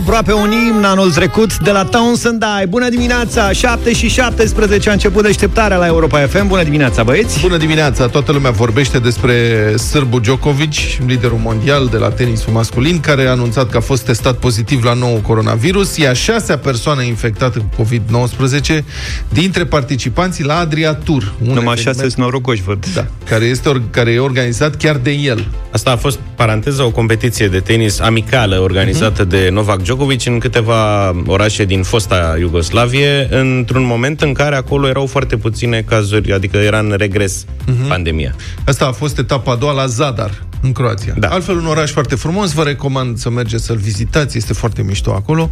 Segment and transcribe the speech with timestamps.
[0.00, 2.66] aproape un imn anul trecut de la Townsend Ai.
[2.66, 3.52] Bună dimineața!
[3.52, 6.46] 7 și 17 a început deșteptarea la Europa FM.
[6.46, 7.40] Bună dimineața, băieți!
[7.40, 8.06] Bună dimineața!
[8.06, 9.32] Toată lumea vorbește despre
[9.76, 10.72] Sârbu Djokovic,
[11.06, 14.92] liderul mondial de la tenisul masculin, care a anunțat că a fost testat pozitiv la
[14.92, 15.98] nou coronavirus.
[15.98, 18.84] E a șasea persoană infectată cu COVID-19
[19.28, 21.32] dintre participanții la Adria Tour.
[21.46, 22.86] Un Numai șase sunt norocoși, văd.
[22.94, 25.46] Da, care, este, care e organizat chiar de el.
[25.70, 29.28] Asta a fost, paranteză, o competiție de tenis amicală organizată uh-huh.
[29.28, 29.89] de Novak Djokovic
[30.24, 36.32] în câteva orașe din fosta Iugoslavie, într-un moment în care acolo erau foarte puține cazuri,
[36.32, 37.88] adică era în regres uh-huh.
[37.88, 38.34] pandemia.
[38.66, 41.14] Asta a fost etapa a doua la Zadar, în Croația.
[41.18, 41.28] Da.
[41.28, 45.50] Altfel, un oraș foarte frumos, vă recomand să mergeți să-l vizitați, este foarte mișto acolo,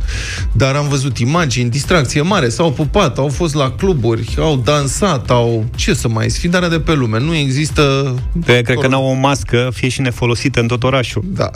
[0.52, 5.66] dar am văzut imagini, distracție mare, s-au pupat, au fost la cluburi, au dansat, au...
[5.74, 8.14] ce să mai sfidarea de pe lume, nu există...
[8.44, 11.24] Pe, cred că n-au o mască, fie și nefolosită în tot orașul.
[11.26, 11.50] Da.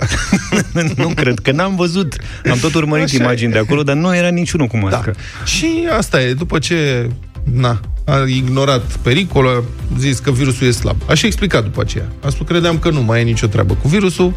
[0.97, 2.16] nu cred că n-am văzut.
[2.50, 3.53] Am tot urmărit Așa imagini e.
[3.53, 5.11] de acolo, dar nu era niciunul cu mască.
[5.11, 5.44] Da.
[5.44, 7.09] Și asta e, după ce
[7.45, 10.97] na, a ignorat pericolul, a zis că virusul e slab.
[11.07, 12.09] A și explicat după aceea.
[12.25, 14.34] A spus, credeam că nu mai e nicio treabă cu virusul,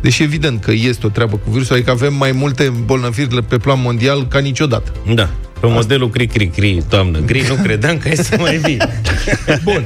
[0.00, 3.80] deși evident că este o treabă cu virusul, adică avem mai multe îmbolnăviri pe plan
[3.80, 4.92] mondial ca niciodată.
[5.14, 5.30] Da.
[5.60, 5.78] Pe Asta.
[5.78, 8.78] modelul cri-cri-cri, toamnă gri, nu credeam că e să mai vii.
[9.64, 9.84] Bun.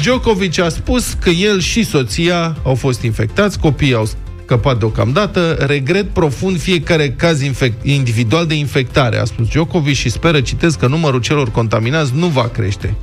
[0.00, 4.08] Djokovic a spus că el și soția au fost infectați, copiii au
[4.44, 5.56] scăpat deocamdată.
[5.66, 10.86] Regret profund fiecare caz infect, individual de infectare, a spus Djokovic și speră, citesc, că
[10.86, 12.94] numărul celor contaminați nu va crește.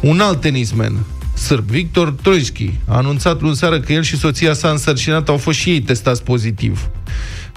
[0.00, 0.98] Un alt tenismen,
[1.34, 5.58] sârb, Victor Troiski, a anunțat luni seară că el și soția sa însărcinată au fost
[5.58, 6.88] și ei testați pozitiv.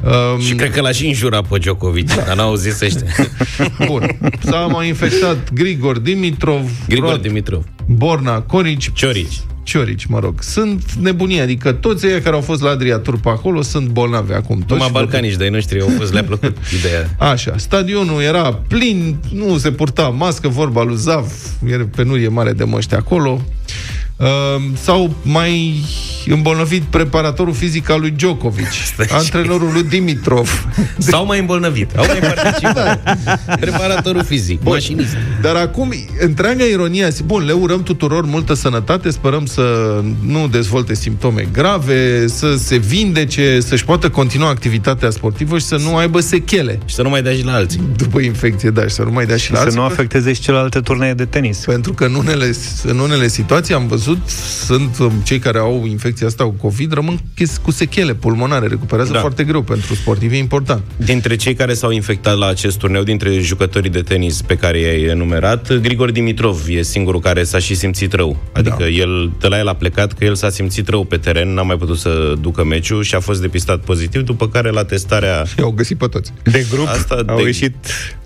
[0.03, 3.07] Um, și cred că l-a și înjurat pe Djokovic, dar n-au zis ăștia.
[3.87, 4.17] Bun.
[4.39, 9.41] S-a mai infectat Grigor Dimitrov, Grigor Rod, Dimitrov, Borna Corici, Ciorici.
[9.63, 10.41] Ciorici, mă rog.
[10.41, 14.33] Sunt nebunii, adică toți ei care au fost la Adria Tur pe acolo sunt bolnavi
[14.33, 14.59] acum.
[14.59, 17.15] Toți Numai balcanici de noștri au fost, le-a plăcut ideea.
[17.31, 21.31] Așa, stadionul era plin, nu se purta mască, vorba lui Zav,
[21.69, 23.41] era penurie mare de măști acolo.
[24.17, 24.27] Uh,
[24.73, 25.83] sau mai
[26.25, 28.67] îmbolnăvit preparatorul fizic al lui Djokovic,
[29.09, 30.67] antrenorul lui Dimitrov.
[30.97, 31.97] Sau mai îmbolnăvit.
[31.97, 33.17] Au mai participat.
[33.59, 35.15] Preparatorul fizic, bun, mașinist.
[35.41, 41.47] Dar acum, întreaga ironia, bun, le urăm tuturor multă sănătate, sperăm să nu dezvolte simptome
[41.51, 46.79] grave, să se vindece, să-și poată continua activitatea sportivă și să nu aibă sechele.
[46.85, 47.81] Și să nu mai dea și la alții.
[47.95, 49.79] După infecție, da, și să nu mai dea și, și la să alții.
[49.79, 51.57] Să nu afecteze și celelalte turnee de tenis.
[51.57, 52.51] Pentru că în unele,
[52.83, 54.02] în unele situații am văzut,
[54.65, 57.19] sunt um, cei care au infecție infecția asta cu COVID rămân
[57.61, 59.19] cu sechele pulmonare, recuperează da.
[59.19, 60.81] foarte greu pentru sportivi, e important.
[60.97, 65.01] Dintre cei care s-au infectat la acest turneu, dintre jucătorii de tenis pe care i-ai
[65.01, 68.43] enumerat, Grigor Dimitrov e singurul care s-a și simțit rău.
[68.53, 68.87] Adică da.
[68.87, 71.75] el, de la el a plecat, că el s-a simțit rău pe teren, n-a mai
[71.75, 75.43] putut să ducă meciul și a fost depistat pozitiv, după care la testarea...
[75.53, 76.33] Și au găsit pe toți.
[76.43, 77.75] De grup Asta au de ieșit...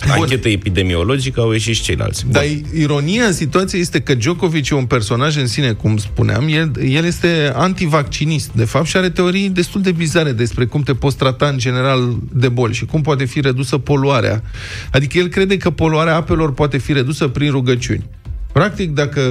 [0.09, 2.25] Anchetă epidemiologică au ieșit și ceilalți.
[2.29, 6.71] Dar ironia în situație este că Djokovic e un personaj în sine, cum spuneam, el,
[6.81, 10.93] el este anti antivaccinist, de fapt, și are teorii destul de bizare despre cum te
[10.93, 14.43] poți trata în general de boli și cum poate fi redusă poluarea.
[14.91, 18.05] Adică el crede că poluarea apelor poate fi redusă prin rugăciuni.
[18.51, 19.21] Practic, dacă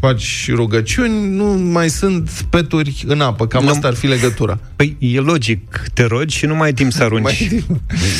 [0.00, 3.46] faci rugăciuni, nu mai sunt peturi în apă.
[3.46, 3.70] Cam nu.
[3.70, 4.58] asta ar fi legătura.
[4.76, 5.82] Păi e logic.
[5.94, 7.48] Te rogi și nu mai ai timp să arunci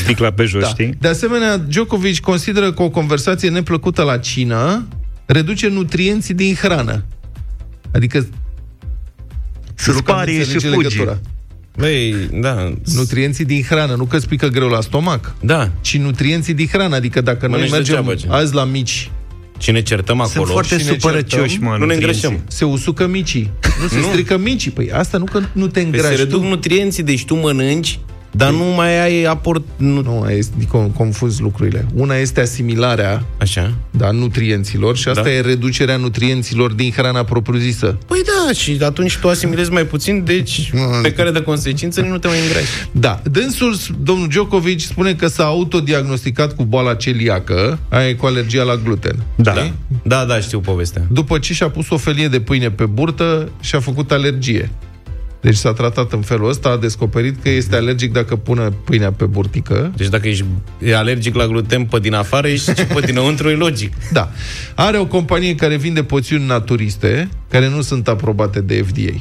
[0.03, 0.69] sticla pe jos, da.
[0.69, 0.95] știi?
[0.99, 4.87] De asemenea, Djokovic consideră că o conversație neplăcută la cină
[5.27, 7.05] reduce nutrienții din hrană.
[7.93, 8.27] Adică
[9.75, 10.69] să sparie și fugi.
[10.69, 11.19] Legătura.
[11.77, 12.73] Băi, da.
[12.95, 15.71] Nutrienții din hrană, nu că îți pică greu la stomac, da.
[15.81, 16.95] ci nutrienții din hrană.
[16.95, 19.11] Adică dacă noi mergem azi la mici
[19.59, 20.47] și ne certăm acolo.
[20.47, 22.41] Sunt foarte supărăcioși, mă, Nu ne îngrășăm.
[22.49, 23.51] Se usucă micii.
[23.81, 24.71] Nu se strică micii.
[24.71, 26.07] Păi asta nu că nu te îngrași.
[26.07, 27.99] Păi se reduc nutrienții, deci tu mănânci
[28.31, 29.63] dar nu mai ai aport...
[29.77, 30.53] Nu, nu este
[30.97, 31.87] confuz lucrurile.
[31.95, 33.75] Una este asimilarea Așa.
[33.91, 35.31] Da, nutrienților și asta da.
[35.31, 37.99] e reducerea nutrienților din hrana propriu-zisă.
[38.07, 40.73] Păi da, și atunci tu asimilezi mai puțin, deci
[41.03, 42.67] pe care de consecință nu te mai îngrași.
[42.93, 43.21] Da.
[43.31, 49.17] Dânsul, domnul Djokovic, spune că s-a autodiagnosticat cu boala celiacă, aia cu alergia la gluten.
[49.37, 49.53] Da.
[49.53, 49.73] Da,
[50.03, 51.03] da, da știu povestea.
[51.11, 54.71] După ce și-a pus o felie de pâine pe burtă și a făcut alergie.
[55.41, 59.25] Deci s-a tratat în felul ăsta, a descoperit că este alergic dacă pune pâinea pe
[59.25, 59.93] burtică.
[59.97, 60.45] Deci dacă ești
[60.95, 63.93] alergic la gluten pe din afară, ești și pe dinăuntru, e logic.
[64.13, 64.31] Da.
[64.75, 69.15] Are o companie care vinde poțiuni naturiste, care nu sunt aprobate de FDA.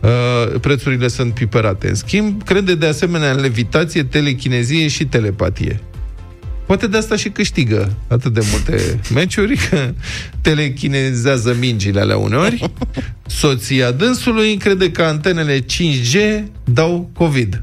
[0.00, 1.88] Uh, prețurile sunt piperate.
[1.88, 5.80] În schimb, crede de asemenea în levitație, telechinezie și telepatie.
[6.70, 9.92] Poate de asta și câștigă atât de multe meciuri, că
[10.40, 12.70] telechinezează mingile alea uneori.
[13.26, 17.60] Soția dânsului crede că antenele 5G dau COVID.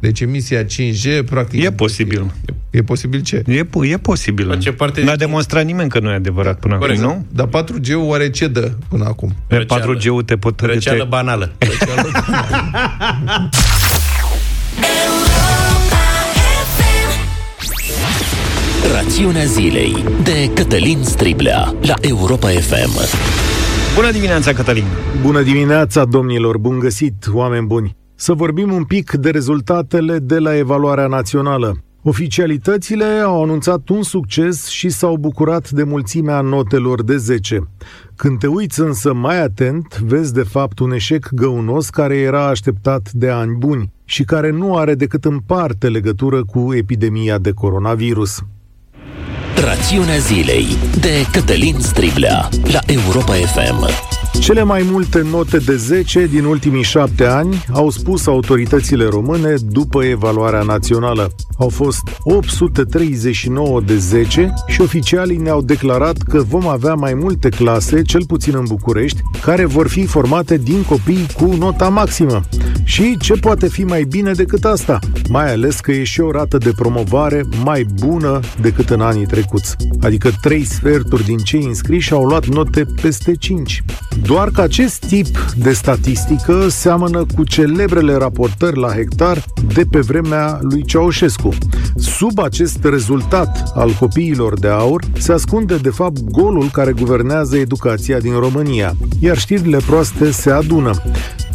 [0.00, 1.62] Deci emisia 5G, practic...
[1.62, 2.32] E posibil.
[2.70, 3.42] E, e posibil ce?
[3.46, 4.48] E, e posibil.
[4.48, 7.02] Face parte N-a demonstrat nimeni că nu e adevărat până Corect.
[7.02, 7.48] acum, nu?
[7.48, 9.34] Dar 4G oare ce dă până acum?
[9.46, 9.96] Pe Răceală.
[9.96, 10.60] 4G-ul te pot...
[10.60, 11.52] Răceală te- banală.
[18.90, 23.18] Rațiunea zilei de Cătălin Striblea la Europa FM.
[23.94, 24.84] Bună dimineața, Cătălin!
[25.22, 26.58] Bună dimineața, domnilor!
[26.58, 27.96] Bun găsit, oameni buni!
[28.14, 31.76] Să vorbim un pic de rezultatele de la evaluarea națională.
[32.02, 37.68] Oficialitățile au anunțat un succes și s-au bucurat de mulțimea notelor de 10.
[38.16, 43.10] Când te uiți însă mai atent, vezi de fapt un eșec găunos care era așteptat
[43.12, 48.42] de ani buni și care nu are decât în parte legătură cu epidemia de coronavirus.
[49.56, 50.66] Rațiunea zilei
[51.00, 53.90] de Cătălin Striblea la Europa FM.
[54.40, 60.04] Cele mai multe note de 10 din ultimii șapte ani au spus autoritățile române după
[60.04, 61.30] evaluarea națională.
[61.58, 68.02] Au fost 839 de 10 și oficialii ne-au declarat că vom avea mai multe clase,
[68.02, 72.40] cel puțin în București, care vor fi formate din copii cu nota maximă.
[72.84, 74.98] Și ce poate fi mai bine decât asta?
[75.28, 79.76] Mai ales că e și o rată de promovare mai bună decât în anii trecuți.
[80.00, 83.82] Adică 3 sferturi din cei înscriși au luat note peste 5.
[84.22, 85.26] Doar că acest tip
[85.56, 89.44] de statistică seamănă cu celebrele raportări la hectar
[89.74, 91.54] de pe vremea lui Ceaușescu.
[91.96, 98.18] Sub acest rezultat al copiilor de aur se ascunde de fapt golul care guvernează educația
[98.18, 100.92] din România, iar știrile proaste se adună.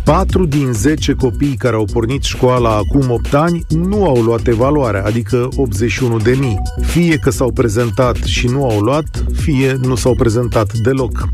[0.08, 5.04] 4 din 10 copii care au pornit școala acum 8 ani nu au luat evaluarea,
[5.06, 6.62] adică 81 de mii.
[6.86, 11.30] Fie că s-au prezentat și nu au luat, fie nu s-au prezentat deloc.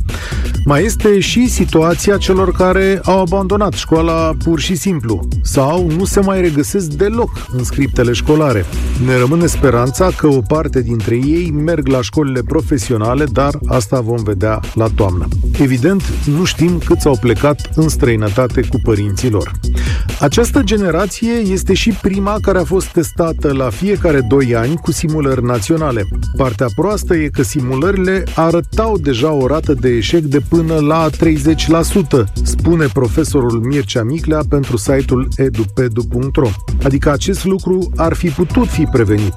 [0.65, 6.19] Mai este și situația celor care au abandonat școala pur și simplu sau nu se
[6.19, 8.65] mai regăsesc deloc în scriptele școlare.
[9.05, 14.23] Ne rămâne speranța că o parte dintre ei merg la școlile profesionale, dar asta vom
[14.23, 15.27] vedea la toamnă.
[15.59, 16.03] Evident,
[16.37, 19.51] nu știm câți au plecat în străinătate cu părinții lor.
[20.19, 25.43] Această generație este și prima care a fost testată la fiecare 2 ani cu simulări
[25.43, 26.07] naționale.
[26.37, 31.13] Partea proastă e că simulările arătau deja o rată de eșec de până la 30%,
[32.43, 36.49] spune profesorul Mircea Miclea pentru site-ul edupedu.ro.
[36.83, 39.35] Adică acest lucru ar fi putut fi prevenit.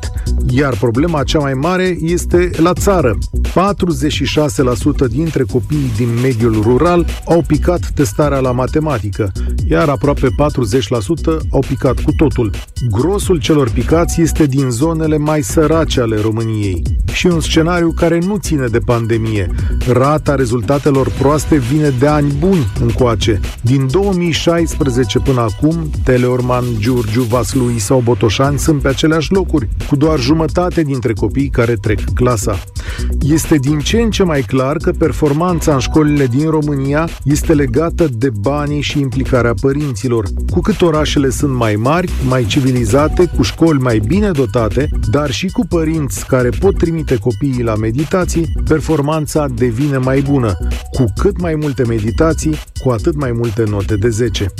[0.48, 3.18] Iar problema cea mai mare este la țară.
[5.06, 9.15] 46% dintre copiii din mediul rural au picat testarea la matematică,
[9.68, 10.30] iar aproape 40%
[11.50, 12.50] au picat cu totul.
[12.90, 16.82] Grosul celor picați este din zonele mai sărace ale României
[17.12, 19.50] și un scenariu care nu ține de pandemie.
[19.92, 23.40] Rata rezultatelor proaste vine de ani buni încoace.
[23.60, 30.18] Din 2016 până acum, Teleorman, Giurgiu, Vaslui sau Botoșani sunt pe aceleași locuri, cu doar
[30.18, 32.58] jumătate dintre copiii care trec clasa.
[33.22, 38.08] Este din ce în ce mai clar că performanța în școlile din România este legată
[38.12, 40.26] de banii și implicarea părinților.
[40.50, 45.46] Cu cât orașele sunt mai mari, mai civilizate, cu școli mai bine dotate, dar și
[45.46, 50.56] cu părinți care pot trimite copiii la meditații, performanța devine mai bună.
[50.92, 54.52] Cu cât mai multe meditații, cu atât mai multe note de 10.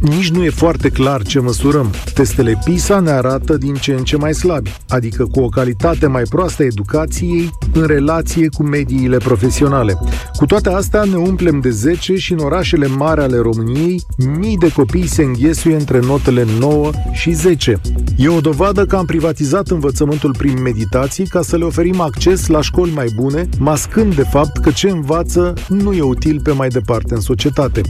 [0.00, 1.90] Nici nu e foarte clar ce măsurăm.
[2.14, 6.22] Testele PISA ne arată din ce în ce mai slabi, adică cu o calitate mai
[6.22, 9.98] proastă a educației în relație cu mediile profesionale.
[10.36, 14.02] Cu toate astea ne umplem de 10 și în orașele mari ale României
[14.38, 17.80] mii de copii se înghesuie între notele 9 și 10.
[18.16, 22.60] E o dovadă că am privatizat învățământul prin meditații ca să le oferim acces la
[22.60, 27.14] școli mai bune, mascând de fapt că ce învață nu e util pe mai departe
[27.14, 27.80] în societate.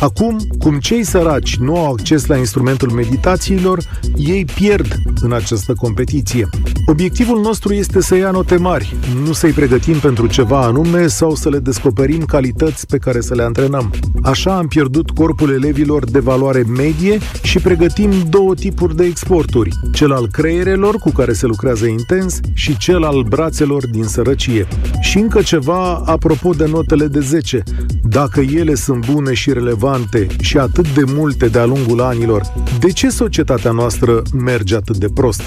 [0.00, 3.78] Acum, cum cei săraci nu au acces la instrumentul meditațiilor,
[4.16, 6.48] ei pierd în această competiție.
[6.86, 11.48] Obiectivul nostru este să ia note mari, nu să-i pregătim pentru ceva anume sau să
[11.48, 13.90] le descoperim calități pe care să le antrenăm.
[14.22, 20.12] Așa am pierdut corpul elevilor de valoare medie și pregătim două tipuri de exporturi, cel
[20.12, 24.66] al creierelor cu care se lucrează intens și cel al brațelor din sărăcie.
[25.00, 27.62] Și încă ceva apropo de notele de 10.
[28.02, 32.42] Dacă ele sunt bune și relevante și atât de multe de-a lungul anilor,
[32.78, 35.42] de ce societatea noastră merge atât de prost?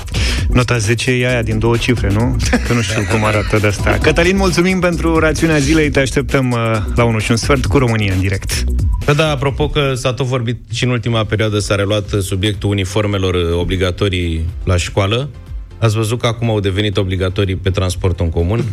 [0.51, 2.35] Nota 10 e aia din două cifre, nu?
[2.67, 3.88] Că nu știu cum arată de asta.
[3.97, 5.89] Cătălin, mulțumim pentru rațiunea zilei.
[5.89, 6.57] Te așteptăm uh,
[6.95, 8.63] la 1 și un sfert cu România în direct.
[9.05, 13.35] Da, da, apropo că s-a tot vorbit și în ultima perioadă s-a reluat subiectul uniformelor
[13.53, 15.29] obligatorii la școală.
[15.79, 18.63] Ați văzut că acum au devenit obligatorii pe transport în comun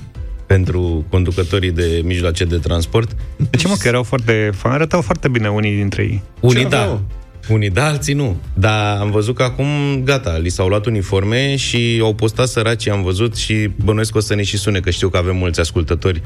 [0.46, 3.16] pentru conducătorii de mijloace de transport.
[3.50, 4.50] De ce mă, că erau foarte...
[4.62, 6.22] Arătau foarte bine unii dintre ei.
[6.40, 7.00] Unii Ce da, aveau?
[7.48, 8.36] Unii da, alții nu.
[8.54, 9.66] Dar am văzut că acum,
[10.04, 14.20] gata, li s-au luat uniforme și au postat săracii, am văzut și bănuiesc că o
[14.20, 16.22] să ne și sune, că știu că avem mulți ascultători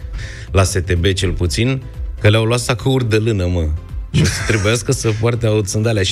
[0.52, 1.82] la STB cel puțin,
[2.20, 3.68] că le-au luat sacouri de lână, mă.
[4.12, 6.06] Și o să trebuiască să poarte au sandalea 60%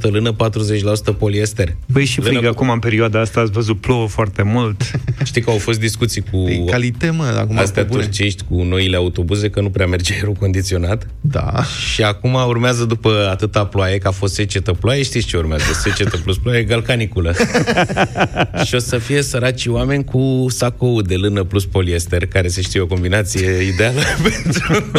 [0.00, 0.34] lână,
[1.12, 1.76] 40% poliester.
[1.86, 4.90] Băi, și frig Lână cu- acum în perioada asta, ați văzut, plouă foarte mult.
[5.24, 8.02] Știi că au fost discuții cu E calite, mă, acum astea pe bune.
[8.02, 11.06] turcești, cu noile autobuze, că nu prea merge aerul condiționat.
[11.20, 11.62] Da.
[11.92, 15.64] Și acum urmează după atâta ploaie, că a fost secetă ploaie, știți ce urmează?
[15.82, 17.34] Secetă plus ploaie egal caniculă.
[18.66, 22.80] și o să fie săraci oameni cu sacou de lână plus poliester, care se știe
[22.80, 24.90] o combinație ideală pentru...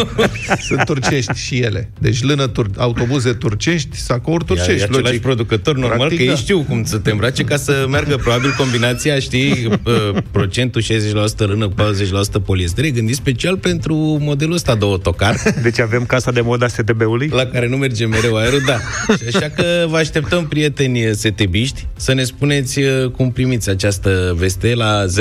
[0.60, 1.90] Sunt turcești și ele.
[1.98, 5.20] Deci lână tur- autobuze turcești, sacouri E, turcești, e același logic.
[5.20, 6.34] producător, normal Practic, că ei da.
[6.36, 11.68] știu cum să te îmbrace ca să meargă probabil combinația, știi, uh, procentul 60% lână,
[11.68, 15.36] 40% poliester, e gândit special pentru modelul ăsta de autocar.
[15.62, 17.28] Deci avem casa de mod a STB-ului?
[17.34, 18.78] la care nu merge mereu aerul, da.
[19.16, 24.74] Și așa că vă așteptăm, prieteni setebiști, să ne spuneți uh, cum primiți această veste
[24.74, 25.12] la 0372069599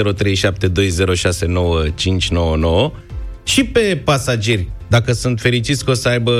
[3.43, 6.31] și pe pasageri, dacă sunt fericiți că o să aibă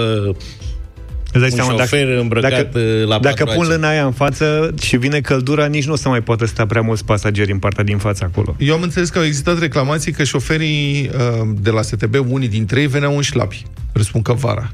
[1.33, 3.71] Îți dai un seama, șofer îmbrăcat, uh, la Dacă patru pun aci.
[3.71, 6.81] lâna aia în față și vine căldura, nici nu o să mai poată sta prea
[6.81, 8.55] mulți pasageri în partea din față acolo.
[8.59, 12.79] Eu am înțeles că au existat reclamații că șoferii uh, de la STB, unii dintre
[12.81, 13.65] ei, veneau în șlapi.
[13.91, 14.71] Presupun că vara.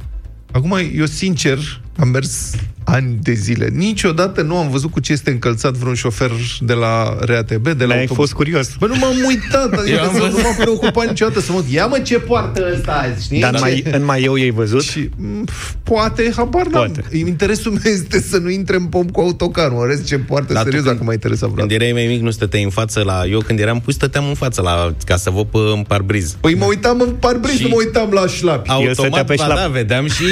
[0.52, 1.58] Acum, eu sincer,
[2.00, 2.52] am mers
[2.84, 3.70] ani de zile.
[3.74, 7.94] Niciodată nu am văzut cu ce este încălțat vreun șofer de la RATB, de la
[7.94, 8.16] Ai autobuz.
[8.16, 8.70] fost curios.
[8.80, 10.36] Bă, nu m-am uitat, adică Eu am să- văzut.
[10.38, 11.74] nu m-am preocupat niciodată să mă uit.
[11.74, 13.40] Ia mă ce poartă ăsta azi, știi?
[13.40, 14.82] Dar în Ce- mai, în mai eu ei văzut?
[14.82, 15.44] Și m,
[15.84, 16.72] poate, habar n-am.
[16.72, 17.18] Poate.
[17.18, 19.82] Interesul meu este să nu intre în pom cu autocarul.
[19.82, 21.84] În rest, ce poartă Dar tu serios când- dacă m-a interesat Când vreodată.
[21.84, 23.24] erai mai mic, nu stăteai în față la...
[23.30, 24.94] Eu când eram pus, stăteam în față la...
[25.06, 26.38] ca să vă pe în parbriz.
[26.40, 28.70] Păi mă uitam în parbriz, Și- nu mă uitam la șlapi.
[28.70, 29.58] El stătea Automat, pe ba, șlap.
[29.58, 30.24] da, vedeam și,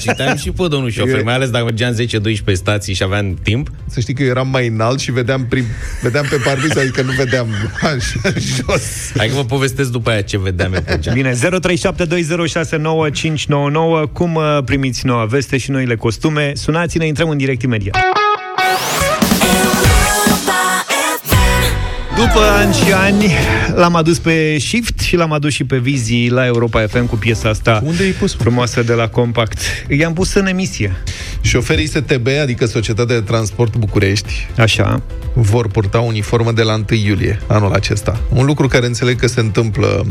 [0.00, 3.70] citeam și pe domnul șofer, Eu- mai ales dacă mergeam 10-12 stații și aveam timp.
[3.86, 5.64] Să știi că eu eram mai înalt și vedeam, prim,
[6.02, 7.46] vedeam pe parbriz, adică nu vedeam
[7.82, 8.20] așa,
[8.56, 9.12] jos.
[9.16, 11.14] Hai că vă povestesc după aia ce vedeam eu pe geam.
[11.14, 11.36] Bine, 0372069599
[14.12, 16.52] Cum uh, primiți noua veste și noile costume?
[16.54, 17.96] Sunați-ne, intrăm în direct imediat.
[22.26, 23.30] După ani și ani,
[23.74, 27.48] l-am adus pe Shift și l-am adus și pe Vizi la Europa FM cu piesa
[27.48, 28.34] asta Unde ai pus?
[28.34, 29.58] frumoasă de la Compact.
[29.88, 30.96] I-am pus în emisie.
[31.40, 35.02] Șoferii STB, adică Societatea de Transport București, Așa.
[35.34, 38.20] vor purta uniformă de la 1 iulie anul acesta.
[38.28, 40.06] Un lucru care înțeleg că se întâmplă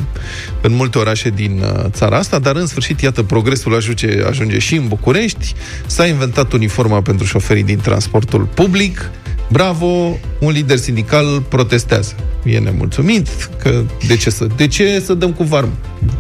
[0.61, 4.75] în multe orașe din uh, țara asta, dar în sfârșit, iată, progresul ajunge, ajunge și
[4.75, 5.53] în București.
[5.85, 9.11] S-a inventat uniforma pentru șoferii din transportul public.
[9.51, 12.15] Bravo, un lider sindical protestează.
[12.43, 13.27] E nemulțumit
[13.61, 15.71] că de ce să, de ce să dăm cu varmă?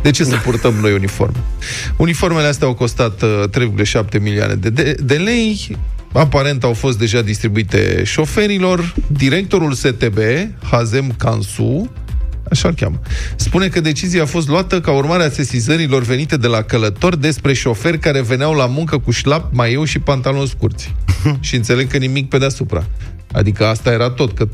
[0.01, 1.37] De ce să purtăm noi uniforme?
[1.97, 3.43] Uniformele astea au costat uh,
[4.13, 5.77] 3,7 milioane de, de, de lei.
[6.13, 8.93] Aparent au fost deja distribuite șoferilor.
[9.07, 10.17] Directorul STB,
[10.71, 11.91] Hazem Kansu,
[12.49, 12.99] așa îl cheamă,
[13.35, 17.53] spune că decizia a fost luată ca urmare a sesizărilor venite de la călători despre
[17.53, 20.95] șoferi care veneau la muncă cu șlap, maieu și pantaloni scurți.
[21.39, 22.85] și înțeleg că nimic pe deasupra.
[23.31, 24.47] Adică asta era tot, că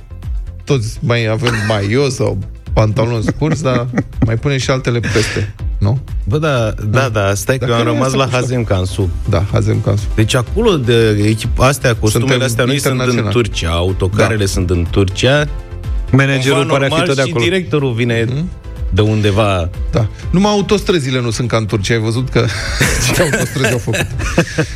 [0.63, 2.37] toți mai avem maieu sau
[2.73, 3.87] pantaloni scurți, dar
[4.25, 5.53] mai punem și altele peste.
[5.77, 5.99] Nu?
[6.23, 8.29] Bă, da, da, da, stai că Dar eu am care e rămas asta la cu
[8.29, 8.41] șofer?
[8.41, 9.09] Hazem Kansu.
[9.29, 10.05] Da, Hazem Kansu.
[10.15, 13.33] Deci acolo, de echip, astea, costumele Suntem astea, noi sunt în internaționali.
[13.33, 15.47] Turcia, autocarele sunt în Turcia.
[16.11, 17.43] Managerul Cumva pare a fi normal tot de și acolo.
[17.43, 18.25] directorul vine
[18.93, 19.69] de undeva.
[19.91, 20.07] Da.
[20.29, 21.93] Numai autostrăzile nu sunt ca în Turcia.
[21.93, 22.45] Ai văzut că
[23.15, 24.07] ce autostrăzi au făcut.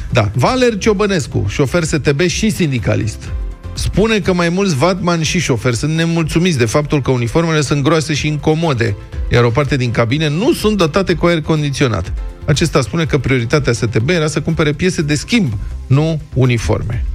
[0.10, 0.30] Da.
[0.34, 3.30] Valer Ciobănescu, șofer STB și sindicalist.
[3.74, 8.14] Spune că mai mulți vatman și șoferi sunt nemulțumiți de faptul că uniformele sunt groase
[8.14, 8.96] și incomode,
[9.32, 12.14] iar o parte din cabine nu sunt dotate cu aer condiționat.
[12.46, 15.54] Acesta spune că prioritatea STB era să cumpere piese de schimb,
[15.88, 17.06] nu uniforme.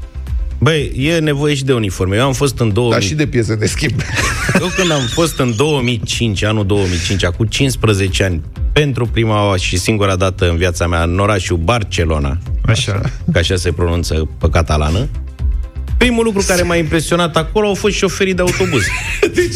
[0.59, 2.17] Băi, e nevoie și de uniforme.
[2.17, 2.93] Eu am fost în 2000...
[2.93, 4.01] Dar și de piese de schimb.
[4.61, 9.77] Eu când am fost în 2005, anul 2005, acum 15 ani, pentru prima oară și
[9.79, 13.01] singura dată în viața mea, în orașul Barcelona, Așa.
[13.33, 15.09] că așa se pronunță pe catalană,
[15.97, 18.83] primul lucru care m-a impresionat acolo au fost șoferii de autobuz.
[19.35, 19.55] Deci,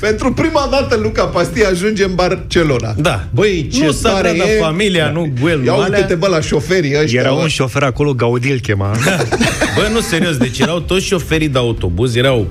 [0.00, 2.94] pentru prima dată Luca Pastia ajunge în Barcelona.
[2.96, 3.24] Da.
[3.34, 4.58] Băi, ce Nu tare Sagrada e.
[4.58, 5.96] Familia, nu Guel, Ia nu alea.
[5.98, 7.20] uite-te, bă, la șoferii ăștia.
[7.20, 7.40] Era bă.
[7.40, 8.90] un șofer acolo, Gaudi îl chema.
[9.76, 12.46] Bă, nu, serios, deci erau toți șoferii de autobuz, erau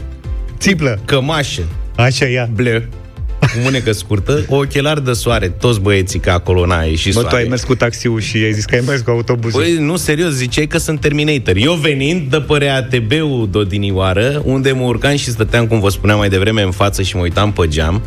[0.60, 1.00] Țiplă.
[1.06, 1.62] cămașă,
[1.96, 2.50] Așa ea.
[2.54, 2.82] bleu,
[3.40, 7.36] cu mânecă scurtă, ochelari de soare, toți băieții, că acolo n-a ieșit Bă, soare.
[7.36, 9.62] tu ai mers cu taxiul și ai zis că ai mers cu autobuzul.
[9.62, 11.56] Păi, nu, serios, ziceai că sunt Terminator.
[11.56, 16.18] Eu venind de pe ATB-ul de odinioară, unde mă urcam și stăteam, cum vă spuneam
[16.18, 18.02] mai devreme, în față și mă uitam pe geam,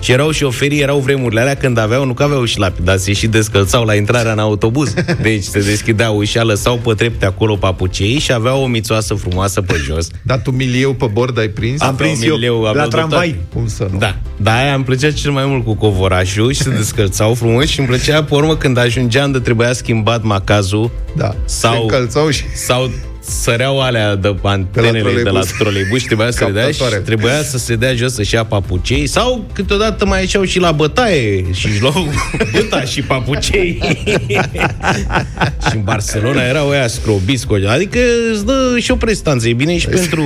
[0.00, 3.26] Și erau șoferii, erau vremurile alea când aveau, nu că aveau șlapi, dar se și
[3.26, 4.94] descălțau la intrarea în autobuz.
[5.22, 9.74] Deci se deschidea ușa, lăsau pe trepte acolo papucei și aveau o mițoasă frumoasă pe
[9.84, 10.06] jos.
[10.22, 11.80] Dat un milieu pe bord ai prins?
[11.80, 13.28] Am prins eu milieu, la aveau tramvai.
[13.28, 13.44] toate.
[13.52, 13.98] Cum să nu?
[13.98, 17.78] Da, da, aia îmi plăcea cel mai mult cu covorașul și se descălțau frumos și
[17.78, 21.34] îmi plăcea pe urmă când ajungeam de trebuia schimbat macazul Da.
[21.44, 22.42] Sau- Se încălțau și...
[22.54, 25.50] sau săreau alea de antenele de la troleibuz.
[25.58, 26.96] troleibuz și trebuia să se dea și Captatoare.
[27.02, 31.52] trebuia să se dea jos să-și ia papucei sau câteodată mai ieșeau și la bătaie
[31.52, 32.06] și își luau
[32.54, 33.78] buta și papucei.
[35.68, 37.98] și în Barcelona erau ăia scrobiți cu adică
[38.32, 39.48] îți dă și o prestanță.
[39.48, 40.24] E bine și pentru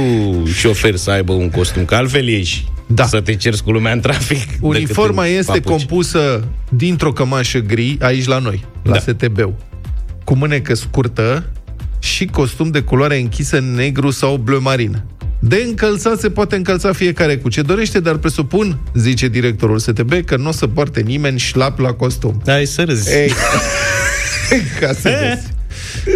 [0.54, 3.06] șofer să aibă un costum, că altfel ieși Da.
[3.06, 4.48] să te cerți cu lumea în trafic.
[4.60, 5.68] Uniforma decât în este papuci.
[5.70, 8.98] compusă dintr-o cămașă gri, aici la noi, la Da.
[8.98, 9.54] STB-ul,
[10.24, 11.44] cu mânecă scurtă
[12.04, 15.02] și costum de culoare închisă negru sau bleu marin.
[15.38, 20.36] De încălțat se poate încălța fiecare cu ce dorește, dar presupun, zice directorul STB, că
[20.36, 22.42] nu o să poarte nimeni șlap la costum.
[22.46, 23.12] Hai să râzi.
[23.12, 23.32] Ei,
[24.80, 25.53] ca să vezi.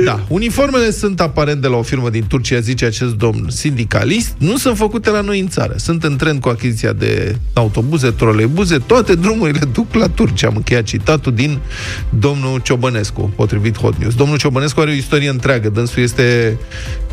[0.04, 4.56] Da, uniformele sunt aparent de la o firmă din Turcia, zice acest domn sindicalist, nu
[4.56, 5.75] sunt făcute la noi în țară.
[5.76, 10.49] Sunt în trend cu achiziția de autobuze, troleibuze, toate drumurile duc la Turcia.
[10.49, 11.58] Am încheiat citatul din
[12.18, 14.14] domnul Ciobănescu, potrivit Hot News.
[14.14, 15.68] Domnul Ciobănescu are o istorie întreagă.
[15.68, 16.58] Dânsul este,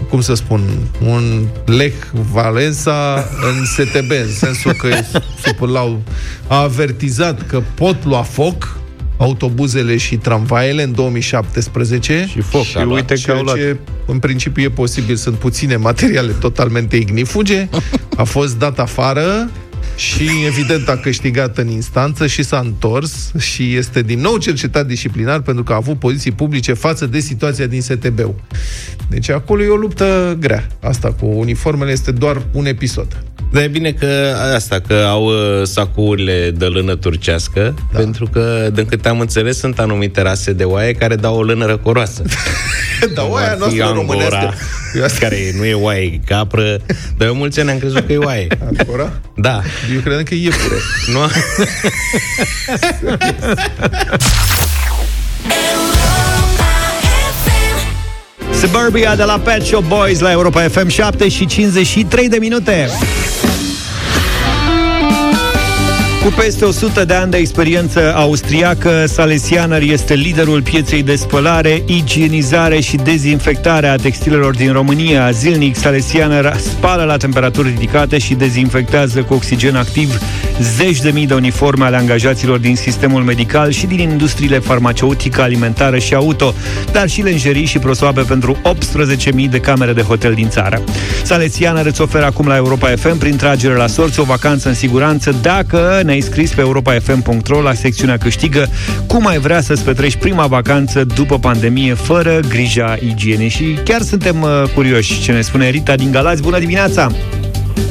[0.10, 0.62] cum să spun,
[1.06, 5.06] un Lech Valensa în STB, în sensul că e
[5.46, 6.02] super lau.
[6.48, 8.84] A avertizat că pot lua foc
[9.18, 12.96] autobuzele și tramvaiele în 2017 Și foc Și a luat.
[13.00, 13.56] uite că ceea au luat.
[13.56, 17.68] ce în principiu e posibil, sunt puține materiale totalmente ignifuge,
[18.18, 19.50] a fost dat afară
[19.96, 25.42] și evident a câștigat în instanță și s-a întors și este din nou cercetat disciplinar
[25.42, 28.20] pentru că a avut poziții publice față de situația din STB.
[29.10, 30.68] Deci acolo e o luptă grea.
[30.82, 33.24] Asta cu uniformele este doar un episod.
[33.56, 38.00] Dar e bine că asta, că au uh, sacurile de lână turcească, da.
[38.00, 41.66] pentru că, din câte am înțeles, sunt anumite rase de oaie care dau o lână
[41.66, 42.22] răcoroasă.
[43.16, 45.18] Dar Cum oaia ar fi noastră Angora, românească.
[45.20, 46.78] care nu e oaie, e capră,
[47.18, 48.48] dar eu mulți ani am crezut că e oaie.
[48.78, 49.12] Angora?
[49.36, 49.62] Da.
[49.94, 50.76] Eu credeam că e iepure.
[51.14, 51.20] Nu?
[58.60, 62.90] Suburbia de la Pet Shop Boys la Europa FM 7 și 53 de minute.
[66.26, 72.80] Cu peste 100 de ani de experiență austriacă, Salesianer este liderul pieței de spălare, igienizare
[72.80, 75.32] și dezinfectare a textilelor din România.
[75.32, 80.20] Zilnic, Salesianer spală la temperaturi ridicate și dezinfectează cu oxigen activ
[80.62, 85.98] zeci de mii de uniforme ale angajaților din sistemul medical și din industriile farmaceutică, alimentară
[85.98, 86.54] și auto,
[86.92, 88.58] dar și lenjerii și prosoape pentru
[89.38, 90.84] 18.000 de camere de hotel din țară.
[91.24, 95.36] Salesianer îți oferă acum la Europa FM, prin tragere la sorți, o vacanță în siguranță
[95.42, 98.68] dacă ne-ai scris pe europafm.ro la secțiunea Câștigă
[99.08, 103.50] cum ai vrea să-ți petreci prima vacanță după pandemie fără grija igienei.
[103.50, 106.42] Și chiar suntem uh, curioși ce ne spune Rita din Galați.
[106.42, 107.12] Bună dimineața!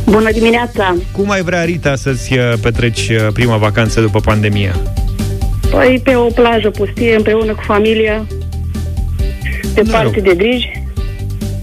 [0.04, 0.96] Bună dimineața!
[1.12, 4.74] Cum ai vrea, Rita, să-ți uh, petreci uh, prima vacanță după pandemie?
[5.70, 8.26] Păi pe o plajă pustie, împreună cu familia,
[9.74, 10.82] departe de griji.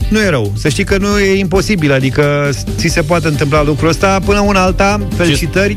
[0.09, 0.51] Nu e rău.
[0.55, 4.63] Să știi că nu e imposibil, adică ți se poate întâmpla lucrul ăsta până una
[4.63, 4.99] alta.
[5.15, 5.75] Felicitări!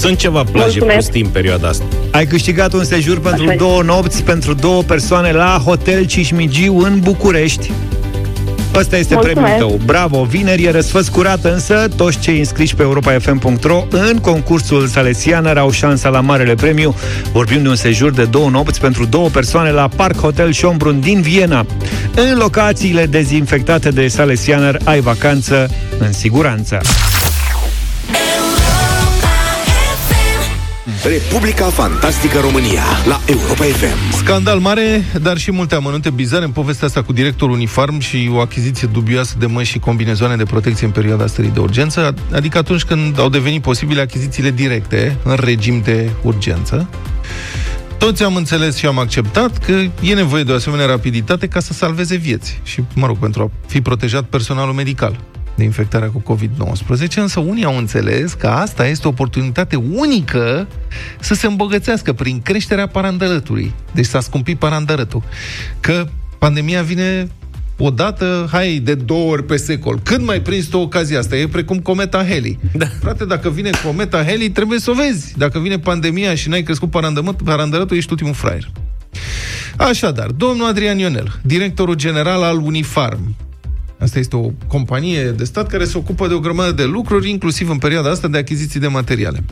[0.00, 0.96] Sunt ceva plaje Mulțumesc.
[0.96, 1.84] pustii în perioada asta.
[2.10, 3.56] Ai câștigat un sejur pentru Așa e.
[3.56, 7.70] două nopți, pentru două persoane la Hotel Cismigiu în București.
[8.74, 9.46] Ăsta este Mulțumesc.
[9.46, 9.80] premiul tău.
[9.84, 10.22] Bravo!
[10.24, 16.08] Vineri e răsfăț curată, însă toți cei înscriși pe europafm.ro în concursul Salesianer au șansa
[16.08, 16.94] la marele premiu.
[17.32, 21.20] Vorbim de un sejur de două nopți pentru două persoane la Park Hotel Schönbrunn din
[21.20, 21.66] Viena.
[22.14, 26.80] În locațiile dezinfectate de Salesianer ai vacanță în siguranță.
[31.04, 34.12] Republica Fantastică România la Europa FM.
[34.12, 38.40] Scandal mare, dar și multe amănunte bizare în povestea asta cu directorul Unifarm și o
[38.40, 42.84] achiziție dubioasă de măști și combinezoane de protecție în perioada stării de urgență, adică atunci
[42.84, 46.88] când au devenit posibile achizițiile directe în regim de urgență.
[47.98, 51.72] Toți am înțeles și am acceptat că e nevoie de o asemenea rapiditate ca să
[51.72, 55.20] salveze vieți și, mă rog, pentru a fi protejat personalul medical
[55.60, 60.68] de infectarea cu COVID-19, însă unii au înțeles că asta este o oportunitate unică
[61.20, 63.74] să se îmbogățească prin creșterea parandărătului.
[63.92, 65.22] Deci s-a scumpit parandărătul.
[65.80, 66.06] Că
[66.38, 67.28] pandemia vine
[67.78, 70.00] odată, hai, de două ori pe secol.
[70.02, 71.36] Când mai prins tu ocazia asta?
[71.36, 72.58] E precum cometa Heli.
[72.72, 72.86] Da.
[73.00, 75.34] Frate, dacă vine cometa Heli, trebuie să o vezi.
[75.38, 78.70] Dacă vine pandemia și n-ai crescut parandărătul, parandărătul ești ultimul fraier.
[79.76, 83.34] Așadar, domnul Adrian Ionel, directorul general al Unifarm,
[84.00, 87.70] Asta este o companie de stat care se ocupă de o grămadă de lucruri, inclusiv
[87.70, 89.44] în perioada asta de achiziții de materiale.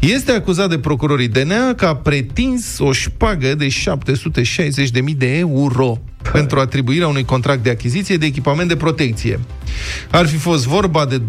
[0.00, 5.98] Este acuzat de procurorii DNA că a pretins o șpagă de 760.000 de euro
[6.32, 9.40] pentru atribuirea unui contract de achiziție de echipament de protecție.
[10.10, 11.22] Ar fi fost vorba de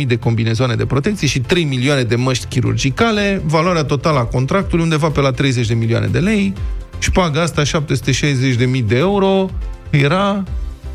[0.00, 4.84] 250.000 de combinezoane de protecție și 3 milioane de măști chirurgicale, valoarea totală a contractului
[4.84, 6.52] undeva pe la 30 de milioane de lei,
[6.98, 9.50] șpaga asta 760.000 de euro
[9.90, 10.44] era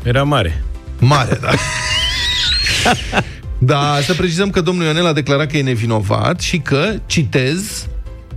[0.02, 0.64] Era mare.
[0.98, 1.50] Mare, da.
[3.72, 7.86] da, să precizăm că domnul Ionel a declarat că e nevinovat și că, citez,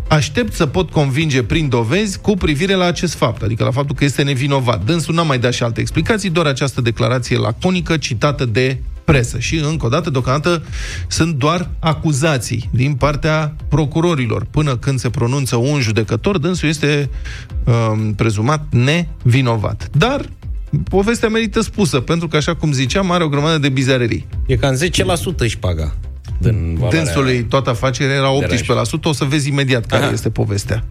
[0.07, 4.03] aștept să pot convinge prin dovezi cu privire la acest fapt, adică la faptul că
[4.03, 4.85] este nevinovat.
[4.85, 9.39] Dânsul n-a mai dat și alte explicații, doar această declarație laconică citată de presă.
[9.39, 10.63] Și, încă o dată, deocamdată,
[11.07, 14.45] sunt doar acuzații din partea procurorilor.
[14.51, 17.09] Până când se pronunță un judecător, dânsul este
[17.63, 19.89] um, prezumat nevinovat.
[19.91, 20.25] Dar
[20.89, 24.27] povestea merită spusă, pentru că, așa cum ziceam, are o grămadă de bizarerii.
[24.45, 25.95] E cam 10% își paga.
[26.37, 28.63] Din valoarea Dânsului toată afacerea era de
[28.99, 30.13] 18%, o să vezi imediat care Aha.
[30.13, 30.83] este povestea.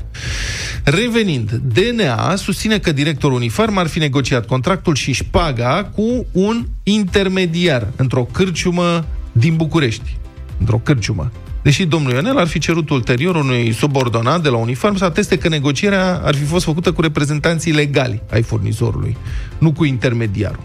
[0.85, 6.67] Revenind, DNA susține că directorul Unifarm ar fi negociat contractul și își paga cu un
[6.83, 10.17] intermediar într-o cârciumă din București.
[10.59, 11.31] Într-o cârciumă.
[11.65, 15.49] Deși domnul Ionel ar fi cerut ulterior unui subordonat de la Unifarm să ateste că
[15.49, 19.17] negocierea ar fi fost făcută cu reprezentanții legali ai furnizorului,
[19.59, 20.63] nu cu intermediarul.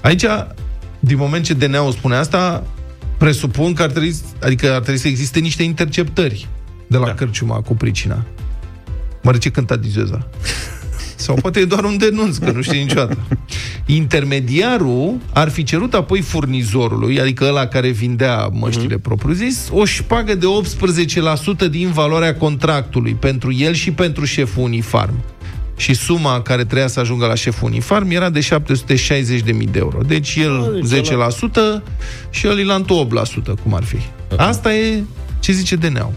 [0.00, 0.24] Aici,
[1.00, 2.64] din moment ce DNA-ul spune asta,
[3.18, 6.48] presupun că ar trebui, adică ar trebui să existe niște interceptări
[6.86, 7.14] de la da.
[7.14, 8.24] Cărciuma cu pricina.
[9.22, 10.28] Mă ce cânta dizeza.
[11.22, 13.18] Sau poate e doar un denunț, că nu știi niciodată.
[13.86, 19.02] Intermediarul ar fi cerut apoi furnizorului, adică ăla care vindea măștile mm-hmm.
[19.02, 20.46] propriu-zis, o șpagă de
[21.66, 25.14] 18% din valoarea contractului pentru el și pentru șeful Unifarm.
[25.76, 29.98] Și suma care trebuia să ajungă la șeful Unifarm era de 760.000 de euro.
[30.06, 30.82] Deci el
[31.80, 31.82] 10%
[32.30, 33.08] și el Ilantu
[33.50, 33.96] 8%, cum ar fi.
[34.36, 35.02] Asta e
[35.40, 36.12] ce zice DNA-ul.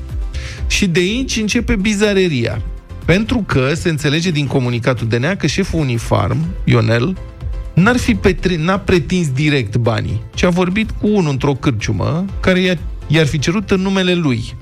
[0.67, 2.61] Și de aici începe bizareria.
[3.05, 7.17] Pentru că se înțelege din comunicatul DNA că șeful Unifarm, Ionel,
[7.73, 12.59] n-ar fi petri, n-a pretins direct banii, ci a vorbit cu unul într-o cârciumă care
[12.59, 14.55] i-a, i-ar fi cerut în numele lui.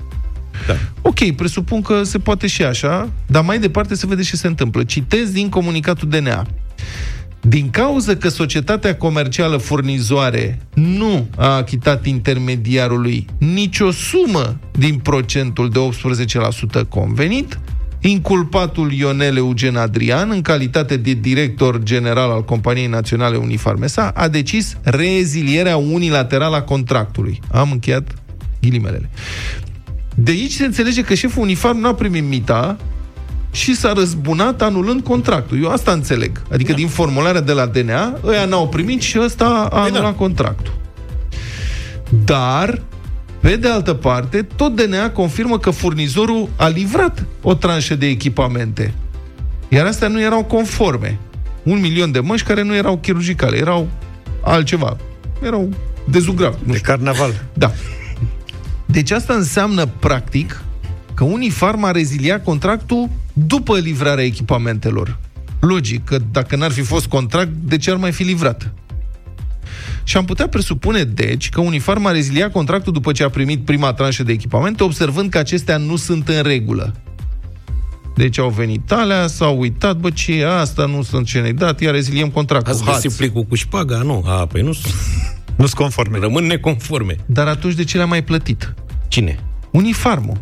[0.66, 0.74] Da.
[1.02, 4.84] Ok, presupun că se poate și așa, dar mai departe se vede ce se întâmplă.
[4.84, 6.46] Citez din comunicatul DNA.
[7.40, 15.78] Din cauza că societatea comercială furnizoare nu a achitat intermediarului nicio sumă din procentul de
[16.80, 17.58] 18% convenit,
[18.08, 24.76] inculpatul Ionel Eugen Adrian, în calitate de director general al Companiei Naționale Unifarmesa, a decis
[24.82, 27.40] rezilierea unilaterală a contractului.
[27.50, 28.14] Am încheiat
[28.60, 29.10] ghilimelele.
[30.14, 32.76] De aici se înțelege că șeful uniform n-a primit mita
[33.50, 35.62] și s-a răzbunat anulând contractul.
[35.62, 36.42] Eu asta înțeleg.
[36.52, 36.76] Adică da.
[36.76, 40.12] din formularea de la DNA, ăia n-au primit și ăsta a anulat da.
[40.12, 40.74] contractul.
[42.24, 42.82] Dar,
[43.44, 48.94] pe de altă parte, tot DNA confirmă că furnizorul a livrat o tranșă de echipamente.
[49.68, 51.18] Iar astea nu erau conforme.
[51.62, 53.88] Un milion de măști care nu erau chirurgicale, erau
[54.42, 54.96] altceva.
[55.42, 55.68] Erau
[56.10, 56.56] de zugrav.
[56.66, 57.44] De carnaval.
[57.52, 57.72] Da.
[58.86, 60.62] Deci asta înseamnă, practic,
[61.14, 65.18] că Unifarm a reziliat contractul după livrarea echipamentelor.
[65.60, 68.72] Logic, că dacă n-ar fi fost contract, de ce ar mai fi livrat?
[70.04, 73.92] Și am putea presupune, deci, că Unifarm a reziliat contractul după ce a primit prima
[73.92, 76.94] tranșă de echipamente, observând că acestea nu sunt în regulă.
[78.16, 81.80] Deci au venit alea, s-au uitat, bă, ce e asta, nu sunt ce ne dat,
[81.80, 82.72] iar reziliem contractul.
[82.72, 83.16] Ați găsit Hați.
[83.16, 83.96] plicul cu șpaga?
[83.96, 84.24] Nu.
[84.26, 84.72] A, păi nu
[85.56, 86.18] Nu sunt conforme.
[86.18, 87.16] rămân neconforme.
[87.26, 88.74] Dar atunci de ce le-a mai plătit?
[89.08, 89.38] Cine?
[89.70, 90.36] Unifarmul.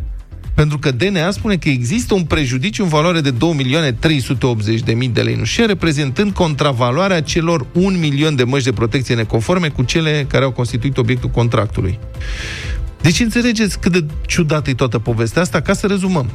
[0.55, 5.65] Pentru că DNA spune că există un prejudiciu în valoare de 2.380.000 de lei nușe,
[5.65, 10.97] reprezentând contravaloarea celor 1 milion de măști de protecție neconforme cu cele care au constituit
[10.97, 11.99] obiectul contractului.
[13.01, 16.29] Deci înțelegeți cât de ciudată e toată povestea asta, ca să rezumăm.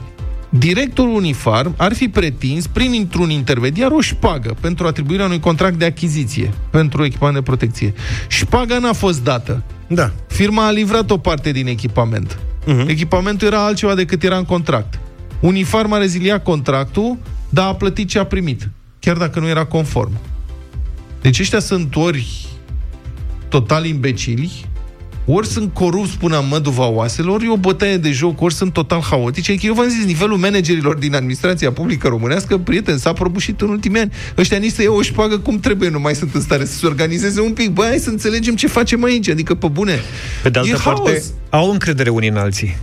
[0.49, 5.85] Directorul Unifarm ar fi pretins, prin într-un intermediar, o șpagă pentru atribuirea unui contract de
[5.85, 7.95] achiziție pentru echipament de protecție.
[8.29, 9.63] Șpaga n-a fost dată.
[9.87, 10.13] Da.
[10.27, 12.39] Firma a livrat o parte din echipament.
[12.69, 12.89] Uh-huh.
[12.89, 14.99] Echipamentul era altceva decât era în contract.
[15.41, 18.69] Unifarm a reziliat contractul, dar a plătit ce a primit,
[19.01, 20.13] chiar dacă nu era conform.
[21.21, 22.47] Deci ăștia sunt ori
[23.49, 24.67] total imbecili,
[25.31, 28.73] ori sunt corupți până în măduva oaselor, ori e o bătaie de joc, ori sunt
[28.73, 29.51] total haotice.
[29.51, 34.01] Adică eu v-am zis, nivelul managerilor din administrația publică românească, prieten, s-a prăbușit în ultimii
[34.01, 34.13] ani.
[34.37, 36.87] Ăștia nici să iau o șpagă cum trebuie, nu mai sunt în stare să se
[36.87, 37.71] organizeze un pic.
[37.71, 40.01] Băi, hai să înțelegem ce facem aici, adică pe bune.
[40.43, 41.33] Pe de altă e parte, haos.
[41.51, 42.77] au încredere unii în alții.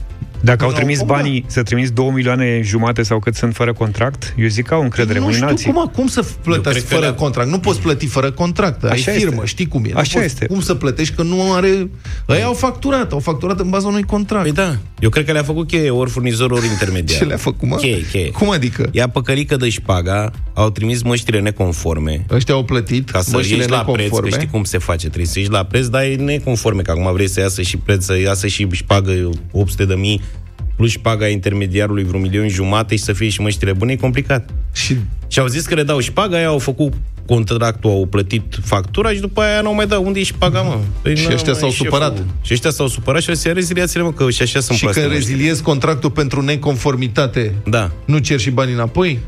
[0.46, 3.74] Dacă au Nu, trimis cum banii, să trimis 2 milioane jumate sau cât sunt fără
[3.74, 5.72] contract, eu zic că au încredere nu în știu alții.
[5.72, 7.50] cum, cum să plătești cred că fără le-a- contract.
[7.50, 8.84] Nu poți plăti fără contract.
[8.84, 9.46] Ai Așa firmă, este.
[9.46, 9.90] știi cum e.
[9.94, 10.46] Nu Așa poți, este.
[10.46, 11.68] Cum să plătești că nu are...
[12.28, 14.44] Ei au facturat, au facturat în baza unui contract.
[14.44, 17.18] Păi da, eu cred că le-a făcut cheie ori furnizor, ori intermediar.
[17.22, 17.76] Ce le-a făcut, mă?
[17.76, 18.30] Cheie, cheie.
[18.32, 18.90] Cum adică?
[18.92, 23.70] Ia păcălică de șpaga, au trimis măștile neconforme, Ăștia au plătit ca să măștile ieși
[23.70, 24.30] la preț, că neconforme.
[24.30, 27.30] știi cum se face, trebuie să ieși la preț, dar e neconforme, că acum vrei
[27.30, 30.22] să iasă și preț, să iasă și șpagă 800 de mii,
[30.76, 34.50] plus șpaga intermediarului vreo milion jumate și să fie și măștile bune, e complicat.
[34.74, 34.96] Și
[35.28, 36.94] Și au zis că le dau șpaga, aia au făcut
[37.26, 40.00] contractul, au plătit factura și după aia n-au mai dat.
[40.00, 40.78] Unde e șpaga, mă?
[41.02, 41.86] Păi Și n-a ăștia mai s-au șeful.
[41.86, 42.24] supărat.
[42.42, 44.84] Și ăștia s-au supărat și au zis, ia reziliați-le, mă, că și așa sunt Și
[44.84, 47.92] proaste că măștile." reziliezi contractul pentru neconformitate, Da.
[48.06, 49.20] nu cer și banii înapoi?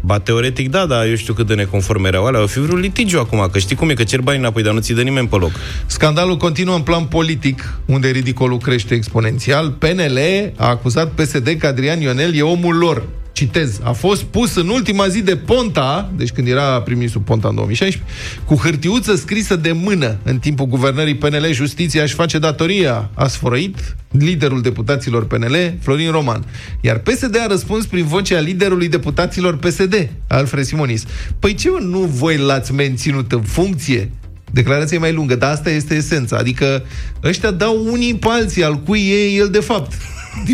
[0.00, 2.42] Ba, teoretic, da, dar eu știu cât de neconforme erau alea.
[2.42, 4.80] O fi vreun litigiu acum, că știi cum e, că cer bani înapoi, dar nu
[4.80, 5.50] ți dă nimeni pe loc.
[5.86, 9.70] Scandalul continuă în plan politic, unde ridicolul crește exponențial.
[9.70, 10.18] PNL
[10.56, 13.02] a acuzat PSD că Adrian Ionel e omul lor.
[13.38, 17.54] Citez, a fost pus în ultima zi de Ponta, deci când era prim-ministru Ponta în
[17.54, 18.12] 2016,
[18.44, 23.10] cu hârtiuță scrisă de mână în timpul guvernării PNL, justiția își face datoria.
[23.14, 26.44] A sfărăit liderul deputaților PNL, Florin Roman.
[26.80, 31.04] Iar PSD a răspuns prin vocea liderului deputaților PSD, Alfred Simonis.
[31.38, 34.10] Păi ce, mă, nu voi l-ați menținut în funcție?
[34.50, 36.36] Declarația e mai lungă, dar asta este esența.
[36.36, 36.84] Adică
[37.24, 39.92] ăștia dau unii pe alții, al cui e el de fapt.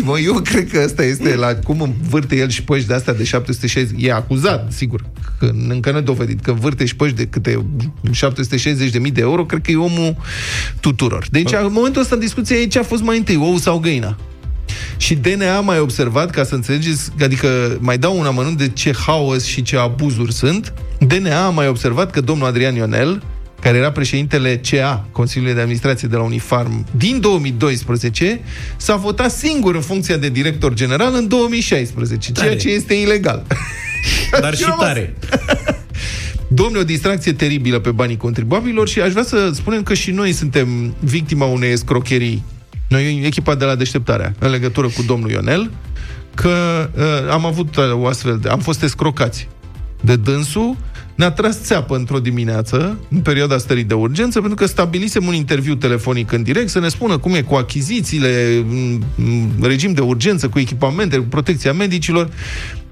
[0.03, 3.23] Mă, eu cred că asta este la cum învârte el și păși de astea de
[3.23, 3.95] 760.
[3.97, 5.05] E acuzat, sigur,
[5.39, 7.65] că încă nu dovedit, că învârte și păși de câte
[8.11, 10.17] 760.000 de euro, cred că e omul
[10.79, 11.27] tuturor.
[11.31, 14.17] Deci, în momentul ăsta, în discuție, aici a fost mai întâi ou sau găina.
[14.97, 18.93] Și DNA a mai observat, ca să înțelegeți, adică mai dau un amănunt de ce
[19.05, 23.23] haos și ce abuzuri sunt, DNA a mai observat că domnul Adrian Ionel,
[23.61, 28.39] care era președintele CA, Consiliului de Administrație de la Unifarm, din 2012,
[28.77, 32.59] s-a votat singur în funcția de director general în 2016, ceea Tare.
[32.59, 33.45] ce este ilegal.
[34.41, 35.13] Dar și Eu am tare.
[36.47, 40.31] Domnule, o distracție teribilă pe banii contribuabililor și aș vrea să spunem că și noi
[40.31, 42.43] suntem victima unei escrocherii.
[42.89, 45.71] Noi, echipa de la deșteptarea, în legătură cu domnul Ionel,
[46.33, 48.49] că uh, am avut uh, o astfel de...
[48.49, 49.47] am fost escrocați
[50.01, 50.77] de dânsul,
[51.15, 55.75] ne-a tras țeapă într-o dimineață, în perioada stării de urgență, pentru că stabilisem un interviu
[55.75, 60.47] telefonic în direct să ne spună cum e cu achizițiile, în- în regim de urgență,
[60.47, 62.29] cu echipamente, cu protecția medicilor.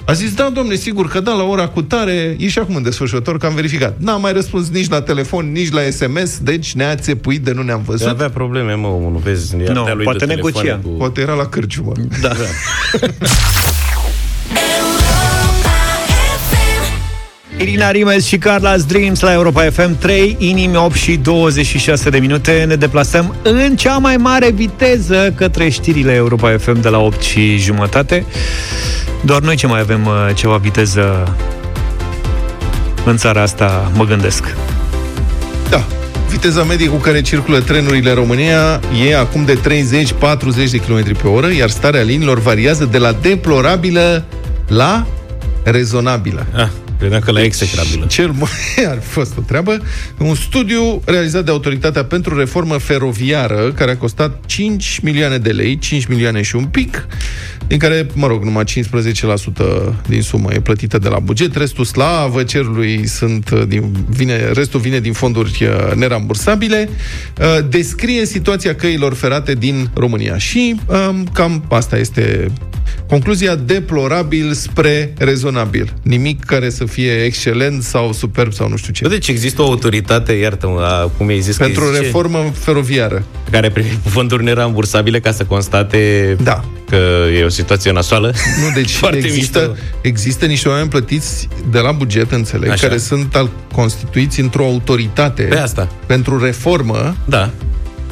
[0.06, 2.84] A zis, da, domne, sigur că da, la ora cu tare, e și acum în
[2.84, 3.96] desfășurător, că am verificat.
[4.00, 7.78] N-a mai răspuns nici la telefon, nici la SMS, deci ne-a țepuit de nu ne-am
[7.78, 8.08] Că văzut.
[8.08, 9.56] avea probleme, mă, omul, nu vezi?
[9.66, 10.90] Ia Nu, te-a lui poate de telefoane negocia.
[10.90, 10.98] Cu...
[10.98, 11.92] Poate era la cârciumă.
[12.22, 12.32] Da.
[17.58, 22.66] Irina Rimes și Carla's Dreams la Europa FM 3, inimi 8 și 26 de minute.
[22.68, 27.58] Ne deplasăm în cea mai mare viteză către știrile Europa FM de la 8 și
[27.58, 28.26] jumătate.
[29.22, 31.36] Doar noi ce mai avem uh, ceva viteză
[33.06, 34.56] în țara asta, mă gândesc.
[35.70, 35.84] Da.
[36.30, 39.60] Viteza medie cu care circulă trenurile în România e acum de 30-40
[40.72, 44.24] de km pe oră, iar starea liniilor variază de la deplorabilă
[44.68, 45.06] la
[45.64, 46.46] rezonabilă.
[46.56, 46.68] Ah,
[47.04, 48.06] credeam că la execrabilă.
[48.06, 49.82] Cel mai ar fi fost o treabă.
[50.18, 55.78] Un studiu realizat de Autoritatea pentru Reformă Feroviară, care a costat 5 milioane de lei,
[55.78, 57.08] 5 milioane și un pic,
[57.74, 58.68] din care, mă rog, numai 15%
[60.08, 64.80] din sumă e plătită de la buget, restul slavă cerului sunt uh, din, vine, restul
[64.80, 66.90] vine din fonduri uh, nerambursabile,
[67.40, 70.38] uh, descrie situația căilor ferate din România.
[70.38, 72.52] Și um, cam asta este
[73.08, 75.94] Concluzia deplorabil spre rezonabil.
[76.02, 79.04] Nimic care să fie excelent sau superb sau nu știu ce.
[79.04, 82.52] Bă, Deci există o autoritate, iartă-mă, a, cum ai zis Pentru că o zice, reformă
[82.54, 83.24] feroviară.
[83.52, 86.64] care primi fonduri nerambursabile ca să constate Da.
[86.90, 86.98] că
[87.40, 87.63] e o situație
[87.94, 88.34] nasoală.
[88.62, 89.76] Nu, deci Foarte există, mișto.
[90.02, 92.88] există niște oameni plătiți de la buget, înțeleg, Așa.
[92.88, 95.90] care sunt al, constituiți într-o autoritate Pe asta.
[96.06, 97.50] pentru reformă, Da.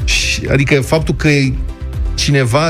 [0.03, 1.29] și, adică faptul că
[2.15, 2.69] cineva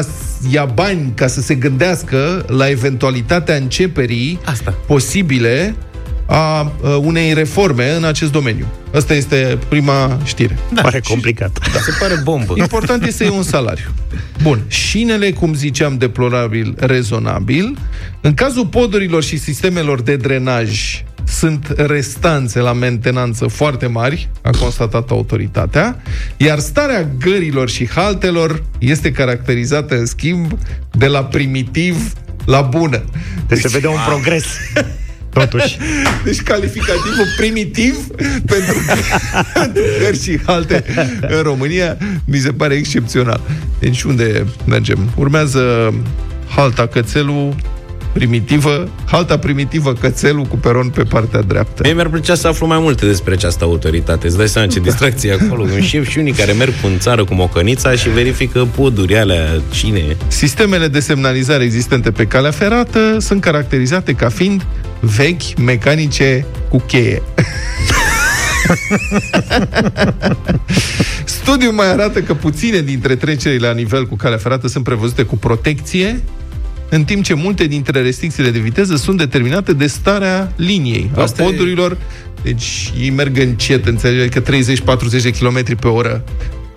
[0.50, 4.72] ia bani ca să se gândească la eventualitatea începerii Asta.
[4.88, 5.76] posibile
[6.32, 8.66] a, a unei reforme în acest domeniu.
[8.94, 10.58] Asta este prima știre.
[10.74, 10.82] Da.
[10.82, 11.60] Pare complicat.
[11.74, 11.80] Da.
[11.80, 12.54] Se pare bombă.
[12.58, 13.90] Important este să iei un salariu.
[14.42, 14.62] Bun.
[14.68, 17.78] Șinele, cum ziceam, deplorabil, rezonabil.
[18.22, 25.10] În cazul podurilor și sistemelor de drenaj sunt restanțe la mentenanță foarte mari, a constatat
[25.10, 26.02] autoritatea,
[26.38, 30.58] iar starea gărilor și haltelor este caracterizată, în schimb,
[30.92, 32.14] de la primitiv
[32.46, 33.04] la bună.
[33.48, 34.46] Deci se vede un progres.
[35.34, 35.78] Totuși.
[36.26, 38.08] Deci calificativul primitiv
[38.46, 38.76] pentru,
[39.54, 40.84] pentru gări și halte
[41.22, 43.42] în România mi se pare excepțional.
[43.80, 45.10] Deci unde mergem?
[45.16, 45.94] Urmează
[46.48, 47.56] halta cățelul
[48.14, 51.82] primitivă, halta primitivă cățelul cu peron pe partea dreaptă.
[51.84, 54.28] Mie mi-ar plăcea să aflu mai multe despre această autoritate.
[54.28, 55.64] Îți dai seama ce distracție e acolo.
[55.64, 60.18] Un șef și unii care merg în țară cu mocănița și verifică poduri alea, cine
[60.28, 64.66] Sistemele de semnalizare existente pe calea ferată sunt caracterizate ca fiind
[65.00, 67.22] vechi, mecanice, cu cheie.
[71.24, 75.38] Studiul mai arată că puține dintre trecerile la nivel cu calea ferată sunt prevăzute cu
[75.38, 76.22] protecție,
[76.94, 81.46] în timp ce multe dintre restricțiile de viteză sunt determinate de starea liniei, Asta a
[81.46, 81.98] e- podurilor.
[82.44, 86.24] Deci ei merg încet, înțelegi, că 30-40 de km pe oră.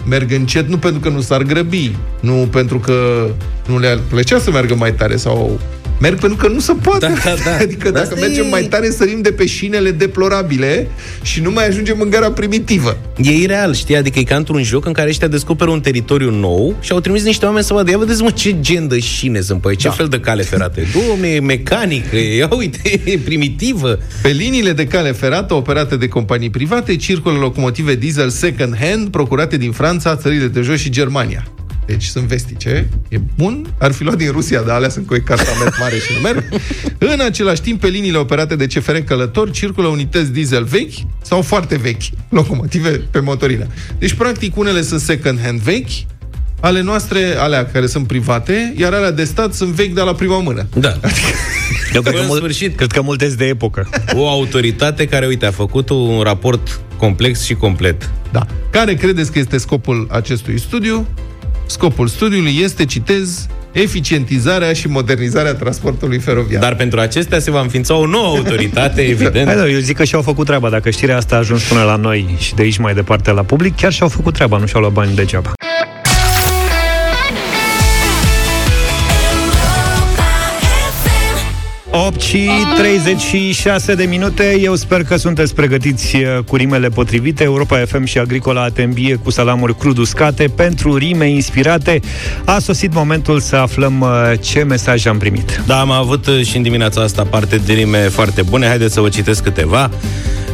[0.09, 3.29] Merg încet nu pentru că nu s-ar grăbi, nu pentru că
[3.67, 5.61] nu le-ar plăcea să meargă mai tare sau
[6.01, 7.07] merg pentru că nu se poate.
[7.07, 7.57] Da, da, da.
[7.65, 10.87] Adică dacă Asta mergem e- mai tare, sărim de pe șinele deplorabile
[11.23, 12.97] și nu mai ajungem în gara primitivă.
[13.23, 13.97] E ireal, știi?
[13.97, 17.23] Adică e ca într-un joc în care ăștia descoperă un teritoriu nou și au trimis
[17.25, 17.91] niște oameni să vadă.
[17.91, 19.95] Ia vedeți, mă, ce gen de șine sunt pe aici, ce Da.
[19.95, 20.81] fel de cale ferată.
[21.09, 23.99] Domne, e mecanică, ia uite, e primitivă.
[24.23, 29.73] Pe liniile de cale ferată operate de companii private circulă locomotive diesel second-hand procurate din
[29.73, 31.45] Franța, țările de jos și Germania.
[31.87, 35.75] Deci sunt vestice, e bun, ar fi luat din Rusia, dar alea sunt cu ecartament
[35.81, 36.45] mare și nu merg.
[36.99, 40.93] În același timp, pe liniile operate de CFR Călător circulă unități diesel vechi
[41.23, 43.67] sau foarte vechi, locomotive pe motorină.
[43.99, 45.89] Deci, practic, unele sunt second-hand vechi,
[46.61, 50.39] ale noastre, alea care sunt private, iar alea de stat sunt vechi de la prima
[50.41, 50.67] mână.
[50.75, 50.89] Da.
[51.95, 52.77] Eu cred că, În mul- sfârșit.
[52.77, 53.89] cred că multe sunt de epocă.
[54.15, 58.11] O autoritate care, uite, a făcut un raport complex și complet.
[58.33, 58.47] Da.
[58.71, 61.07] Care credeți că este scopul acestui studiu?
[61.67, 66.61] Scopul studiului este, citez, eficientizarea și modernizarea transportului feroviar.
[66.61, 69.47] Dar pentru acestea se va înființa o nouă autoritate, evident.
[69.47, 70.69] Hai, da, eu zic că și-au făcut treaba.
[70.69, 73.77] Dacă știrea asta a ajuns până la noi și de aici mai departe la public,
[73.77, 75.53] chiar și-au făcut treaba, nu și-au luat bani degeaba.
[81.97, 84.59] 8 și 36 de minute.
[84.61, 87.45] Eu sper că sunteți pregătiți uh, cu rimele potrivite.
[87.45, 92.01] Europa FM și Agricola te îmbie cu salamuri crud uscate pentru rime inspirate.
[92.45, 95.63] A sosit momentul să aflăm uh, ce mesaj am primit.
[95.67, 98.67] Da, am avut uh, și în dimineața asta parte de rime foarte bune.
[98.67, 99.91] Haideți să vă citesc câteva.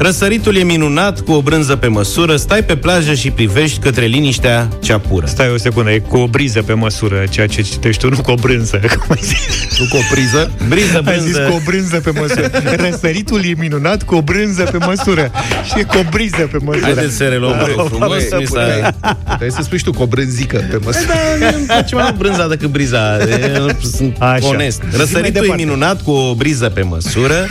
[0.02, 4.68] Răsăritul e minunat, cu o brânză pe măsură, stai pe plajă și privești către liniștea
[4.82, 5.26] cea pură.
[5.26, 8.30] Stai o secundă, e cu o briză pe măsură, ceea ce citești tu, nu cu
[8.30, 8.80] o brânză.
[8.98, 9.78] Cum ai zis?
[9.78, 10.50] Nu cu o priză?
[10.68, 11.48] Briză, Ai zis brânză.
[11.50, 12.50] cu o brânză pe măsură.
[12.76, 15.30] Răsăritul e minunat cu o brânză pe măsură.
[15.64, 16.84] Și e cu o briză pe măsură.
[16.84, 18.28] Haideți să reluăm Da, da, da, frumos.
[18.28, 18.94] da, Mi s-a...
[19.26, 21.06] Trebuie să spui și tu cu o brânzică pe măsură.
[21.40, 23.16] Da, îmi place mai mult brânza decât briza.
[23.16, 24.46] E, Sunt Așa.
[24.46, 24.76] onest.
[24.90, 25.62] Zi mai Răsăritul e departe.
[25.62, 27.46] minunat cu o briză pe măsură.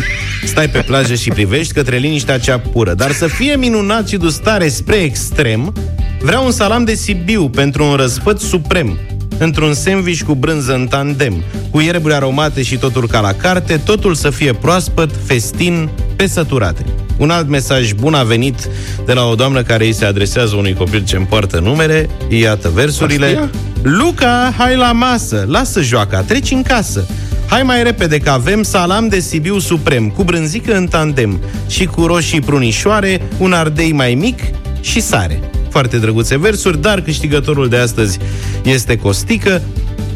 [0.45, 2.93] Stai pe plajă și privești către liniștea cea pură.
[2.93, 5.73] Dar să fie minunat și dustare spre extrem,
[6.21, 8.99] vreau un salam de Sibiu pentru un răsfăț suprem.
[9.37, 14.13] Într-un sandwich cu brânză în tandem, cu ierburi aromate și totul ca la carte, totul
[14.13, 16.85] să fie proaspăt, festin, pe săturate.
[17.17, 18.69] Un alt mesaj bun a venit
[19.05, 22.09] de la o doamnă care îi se adresează unui copil ce împoartă numere.
[22.29, 23.25] Iată versurile.
[23.25, 23.49] Astia?
[23.81, 27.07] Luca, hai la masă, lasă joaca, treci în casă.
[27.49, 32.05] Hai mai repede că avem salam de Sibiu suprem, cu brânzică în tandem și cu
[32.05, 34.39] roșii prunișoare, un ardei mai mic
[34.81, 35.39] și sare.
[35.69, 38.17] Foarte drăguțe versuri, dar câștigătorul de astăzi
[38.63, 39.61] este Costică.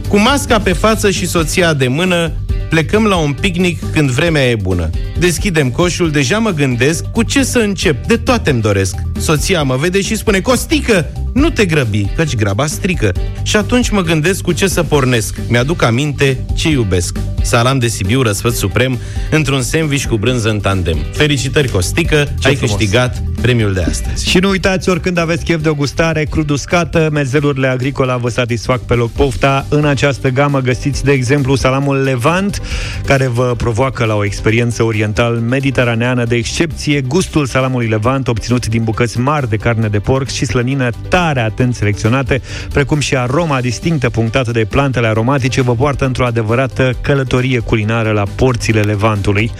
[0.08, 2.32] Cu masca pe față și soția de mână,
[2.70, 4.90] plecăm la un picnic când vremea e bună.
[5.20, 8.96] Deschidem coșul, deja mă gândesc cu ce să încep, de toate îmi doresc.
[9.20, 13.12] Soția mă vede și spune, Costică, nu te grăbi, căci graba strică.
[13.44, 15.36] Și atunci mă gândesc cu ce să pornesc.
[15.48, 17.18] Mi-aduc aminte ce iubesc.
[17.42, 19.00] Salam de Sibiu, răsfăț suprem,
[19.32, 20.98] într-un sandwich cu brânză în tandem.
[21.12, 22.60] Felicitări, Costică, ai frumos.
[22.60, 24.30] câștigat premiul de astăzi.
[24.30, 28.80] Și nu uitați, oricând aveți chef de o gustare crud uscată, mezelurile Agricola vă satisfac
[28.80, 29.66] pe loc pofta.
[29.70, 32.62] În această gamă găsiți, de exemplu, salamul Levant,
[33.06, 37.02] care vă provoacă la o experiență oriental-mediteraneană de excepție.
[37.02, 41.76] Gustul salamului Levant, obținut din bucăți mari de carne de porc și slănină tare atent
[41.76, 42.42] selecționate,
[42.74, 48.24] precum și aroma distinctă punctată de plantele aromatice, vă poartă într-o adevărată călătorie culinară la
[48.36, 49.52] porțile Levantului.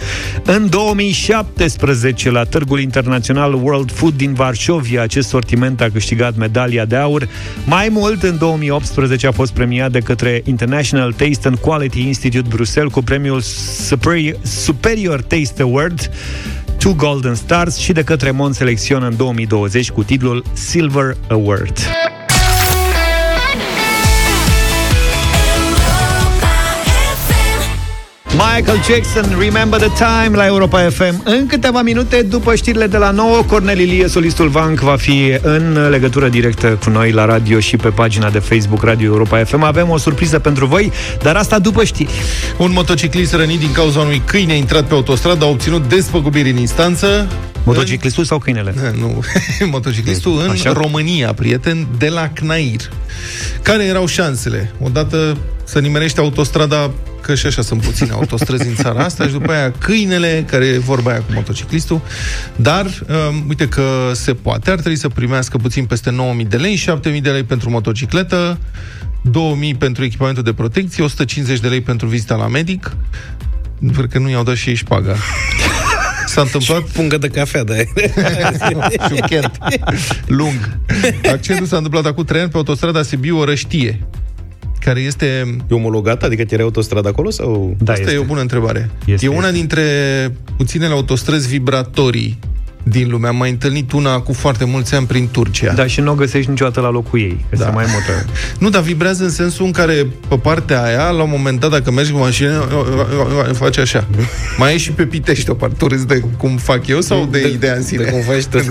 [0.44, 6.96] În 2017, la Târgul Internațional World Food din Varșovia, acest sortiment a câștigat medalia de
[6.96, 7.28] aur.
[7.64, 12.92] Mai mult, în 2018 a fost premiat de către International Taste and Quality Institute Bruxelles
[12.92, 16.10] cu premiul Superior, Superior Taste Award
[16.84, 21.78] Two Golden Stars și de către Mon Selection în 2020 cu titlul Silver Award.
[28.52, 31.20] Michael Jackson, Remember the Time la Europa FM.
[31.24, 35.88] În câteva minute, după știrile de la 9, Cornel Ilie, solistul Vanc, va fi în
[35.90, 39.62] legătură directă cu noi la radio și pe pagina de Facebook Radio Europa FM.
[39.62, 40.92] Avem o surpriză pentru voi,
[41.22, 42.10] dar asta după știri.
[42.56, 46.56] Un motociclist rănit din cauza unui câine a intrat pe autostradă a obținut despăgubiri în
[46.56, 47.28] instanță.
[47.64, 48.74] Motociclistul sau câinele?
[48.98, 49.24] Nu,
[49.70, 50.72] motociclistul în Așa?
[50.72, 52.80] România, prieten, de la Cnair.
[53.62, 54.72] Care erau șansele?
[54.80, 56.90] Odată să nimerește autostrada,
[57.24, 60.78] că și așa sunt puține autostrăzi în țara asta, și după aia câinele, care e
[60.78, 62.00] vorba aia cu motociclistul,
[62.56, 64.70] dar um, uite că se poate.
[64.70, 66.10] Ar trebui să primească puțin peste
[66.40, 66.82] 9.000 de lei,
[67.14, 68.58] 7.000 de lei pentru motocicletă,
[69.22, 72.96] 2000 pentru echipamentul de protecție, 150 de lei pentru vizita la medic.
[73.96, 75.16] Cred că nu i-au dat și ei șpaga.
[76.26, 77.74] S-a întâmplat Pungă de cafea, da.
[79.08, 79.50] șuchet
[80.26, 80.78] lung.
[81.32, 84.00] Accidentul s-a întâmplat acum 3 ani pe autostrada Sibiu-Orăștie,
[84.84, 85.24] care este...
[85.70, 86.24] E omologată?
[86.24, 87.30] Adică chiar e autostradă acolo?
[87.30, 87.76] Sau...
[87.78, 88.90] Da, Asta e o bună întrebare.
[89.06, 89.58] Este, e una este.
[89.58, 89.82] dintre
[90.56, 92.38] puținele autostrăzi vibratorii
[92.86, 93.28] din lume.
[93.28, 95.72] Am mai întâlnit una cu foarte mulți ani prin Turcia.
[95.72, 97.64] Da, și nu o găsești niciodată la locul ei, că Da.
[97.64, 98.24] se mai mută.
[98.58, 101.90] Nu, dar vibrează în sensul în care pe partea aia, la un moment dat, dacă
[101.90, 102.68] mergi cu mașină,
[103.52, 104.06] face așa.
[104.58, 105.74] Mai e și pe Pitești o parte.
[105.78, 108.04] Tu râzi de cum fac eu sau de, De- ideea în sine?
[108.04, 108.58] de cum faci tu.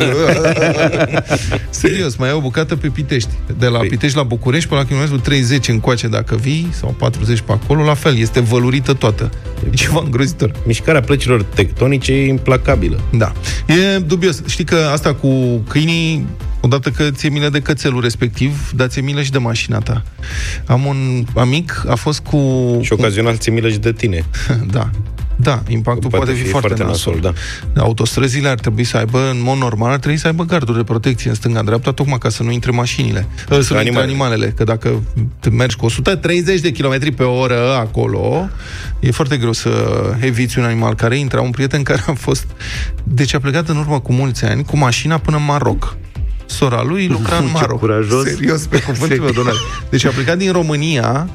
[1.69, 3.29] Serios, mai e o bucată pe Pitești.
[3.57, 7.39] De la Păi- Pitești la București până la kilometru 30 încoace dacă vii, sau 40
[7.41, 9.31] pe acolo, la fel, este vălurită toată.
[9.71, 10.51] E ceva îngrozitor.
[10.65, 12.99] Mișcarea plăcilor tectonice e implacabilă.
[13.11, 13.31] Da.
[13.67, 14.41] E dubios.
[14.45, 15.27] Știi că asta cu
[15.69, 16.27] câinii,
[16.65, 20.03] odată că ți-e milă de cățelul respectiv, dar ți-e milă și de mașina ta.
[20.65, 22.37] Am un amic, a fost cu...
[22.81, 24.25] Și ocazional ți milă și de tine.
[24.71, 24.89] Da.
[25.35, 27.19] Da, impactul poate, fi foarte, nasol.
[27.21, 27.33] da.
[27.81, 31.29] Autostrăzile ar trebui să aibă, în mod normal, ar trebui să aibă garduri de protecție
[31.29, 34.11] în stânga-dreapta, tocmai ca să nu intre mașinile, uh, să nu intre Animalele.
[34.11, 34.53] animalele.
[34.55, 35.03] Că dacă
[35.39, 38.49] te mergi cu 130 de km pe oră acolo,
[38.99, 39.69] e foarte greu să
[40.19, 41.39] eviți un animal care intră.
[41.39, 42.45] Un prieten care a fost...
[43.03, 45.95] Deci a plecat în urmă cu mulți ani cu mașina până în Maroc.
[46.45, 47.79] Sora lui lucra în Ce Maroc.
[47.79, 48.23] curajos.
[48.23, 49.57] Serios, pe cuvântul meu, domnule.
[49.89, 51.29] Deci a plecat din România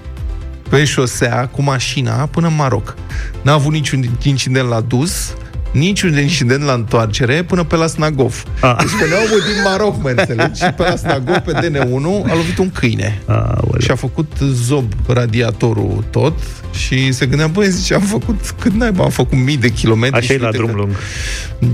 [0.69, 2.95] pe șosea cu mașina până în Maroc.
[3.43, 5.33] N-a avut niciun incident la dus,
[5.73, 8.43] niciun incident la întoarcere până pe la Snagov.
[8.61, 8.75] Ah.
[8.79, 10.63] Deci pe neamul din Maroc, mă înțelegi?
[10.65, 13.23] Și pe la Snagov, pe DN1, a lovit un câine.
[13.27, 13.81] Aoleu.
[13.81, 16.39] Și a făcut zob radiatorul tot
[16.73, 20.17] și se gândea, băi, zice, am făcut, cât naiba, am făcut mii de kilometri.
[20.19, 20.91] Așa e și la uite drum că- lung.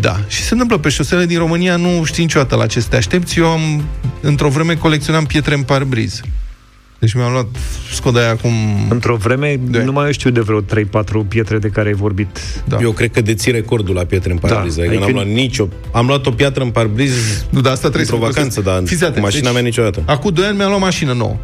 [0.00, 0.20] Da.
[0.28, 3.38] Și se întâmplă pe șosele din România, nu știi niciodată la ce să te aștepți.
[3.38, 3.84] Eu am,
[4.20, 6.20] într-o vreme, colecționam pietre în parbriz.
[7.04, 7.46] Deci mi-am luat
[7.92, 8.52] Skoda aia acum...
[8.88, 9.82] Într-o vreme, Da.
[9.82, 10.64] nu mai știu de vreo 3-4
[11.28, 12.38] pietre de care ai vorbit.
[12.64, 12.78] Da.
[12.80, 14.74] Eu cred că deții recordul la pietre în parbriz.
[14.76, 15.68] Da, adică n-am adică- luat nicio...
[15.92, 17.12] Am luat o piatră în parbriz
[17.50, 20.02] Nu, dar asta trebuie într-o să vacanță, dar Fiți cu atenți, mașina deci- mea niciodată.
[20.06, 21.36] Acum 2 ani mi-am luat mașină nouă.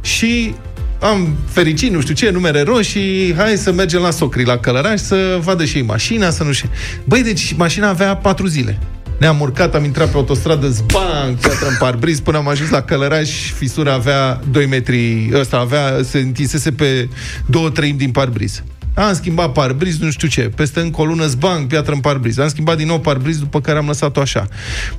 [0.00, 0.54] Și
[1.00, 5.38] am fericit, nu știu ce, numere roșii, hai să mergem la Socri, la Călăraș, să
[5.42, 6.68] vadă și ei mașina, să nu știu.
[7.04, 8.78] Băi, deci mașina avea 4 zile.
[9.18, 13.52] Ne-am urcat, am intrat pe autostradă, zbang, piatră în parbriz, până am ajuns la Călăraș,
[13.52, 17.08] fisura avea 2 metri, ăsta avea, se întinsese pe
[17.46, 18.62] 2 treimi din parbriz.
[18.94, 20.40] Am schimbat parbriz, nu știu ce.
[20.40, 22.38] Peste încă o lună, zbang, piatră în parbriz.
[22.38, 24.46] Am schimbat din nou parbriz, după care am lăsat-o așa.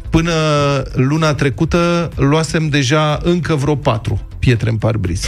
[0.09, 0.31] Până
[0.93, 5.23] luna trecută, luasem deja încă vreo patru pietre în parbriz.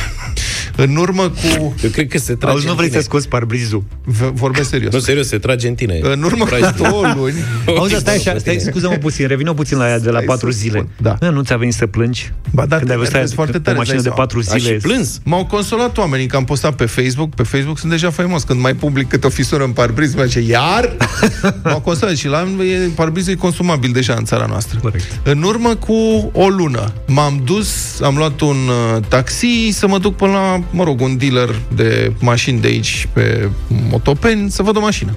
[0.75, 1.75] În urmă cu...
[1.83, 2.99] Eu cred că se trage Auzi, nu în vrei tine.
[3.01, 3.83] să scoți parbrizul.
[4.03, 4.93] v- Vorbesc serios.
[4.93, 5.99] Nu, serios, se trage în tine.
[6.01, 6.77] În urmă cu Tragi.
[6.77, 7.33] două luni...
[7.77, 10.57] Auzi, stai așa, stai, scuză-mă puțin, revină puțin la ea de la Stai 4 să
[10.57, 10.77] zile.
[10.77, 11.15] spun, da.
[11.19, 12.31] Bă, Nu ți-a venit să plângi?
[12.51, 14.39] Ba da, Când ai te văzut enervezi foarte tare, o mașină îți de dai 4
[14.51, 14.77] A și zile.
[14.81, 15.19] plâns.
[15.23, 17.35] M-au consolat oamenii că am postat pe Facebook.
[17.35, 18.43] Pe Facebook sunt deja faimos.
[18.43, 20.95] Când mai public câte o fisură în parbriz, mă zice, iar?
[21.63, 24.79] M-au consolat și la e, parbrizul e consumabil deja în țara noastră.
[24.81, 25.19] Corect.
[25.23, 25.93] În urmă cu
[26.33, 30.83] o lună m-am dus, am luat un uh, taxi să mă duc până la, mă
[30.83, 33.49] rog, un dealer de mașini de aici pe
[33.89, 35.15] Motopeni să văd o mașină.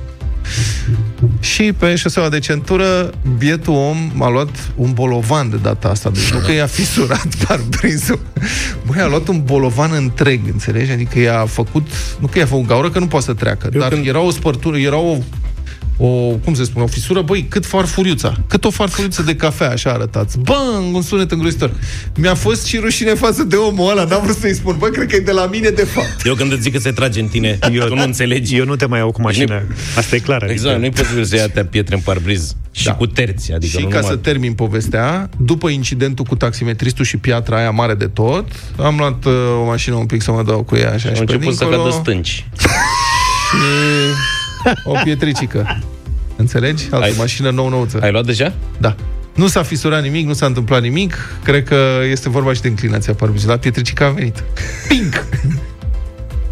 [1.41, 6.11] Și pe șoseaua de centură, bietul om m-a luat un bolovan de data asta.
[6.11, 8.21] Deci nu că i-a fisurat parbrizul.
[8.87, 10.91] Băi, a luat un bolovan întreg, înțelegi?
[10.91, 11.87] Adică i-a făcut,
[12.19, 13.69] nu că i-a făcut gaură, că nu poate să treacă.
[13.75, 15.17] Eu dar când- era o spărtură, era o
[16.03, 16.07] o,
[16.45, 20.39] cum se spune, o fisură, băi, cât farfuriuța, cât o farfuriuță de cafea, așa arătați.
[20.39, 21.71] Bang, un sunet îngrozitor.
[22.17, 25.17] Mi-a fost și rușine față de omul ăla, n-am vrut să-i spun, bă, cred că
[25.17, 26.17] e de la mine, de fapt.
[26.25, 28.57] Eu când îți zic că se trage în tine, Eu- tu nu înțelegi.
[28.57, 29.63] Eu nu te mai iau cu mașina.
[29.97, 30.43] Asta e clar.
[30.51, 32.55] Exact, adică- nu e posibil să ia atâtea pietre în parbriz.
[32.73, 32.95] Și Da.
[32.95, 34.11] cu terți, adică și nu ca numai...
[34.11, 38.45] să termin povestea, după incidentul cu taximetristul și piatra aia mare de tot,
[38.77, 41.23] am luat uh, o mașină un pic să mă dau cu ea așa Au și
[41.23, 42.47] pe început să dincolo, cadă stânci.
[43.51, 44.40] și
[44.85, 45.79] o pietricică.
[46.37, 46.85] Înțelegi?
[46.91, 47.99] Altă Ai- mașină nou-nouță.
[48.03, 48.55] Ai luat deja?
[48.79, 48.95] Da.
[49.35, 51.17] Nu s-a fisurat nimic, nu s-a întâmplat nimic.
[51.45, 53.55] Cred că este vorba și de inclinația parbrizului.
[53.55, 54.43] La pietricica a venit.
[54.89, 55.25] Pink!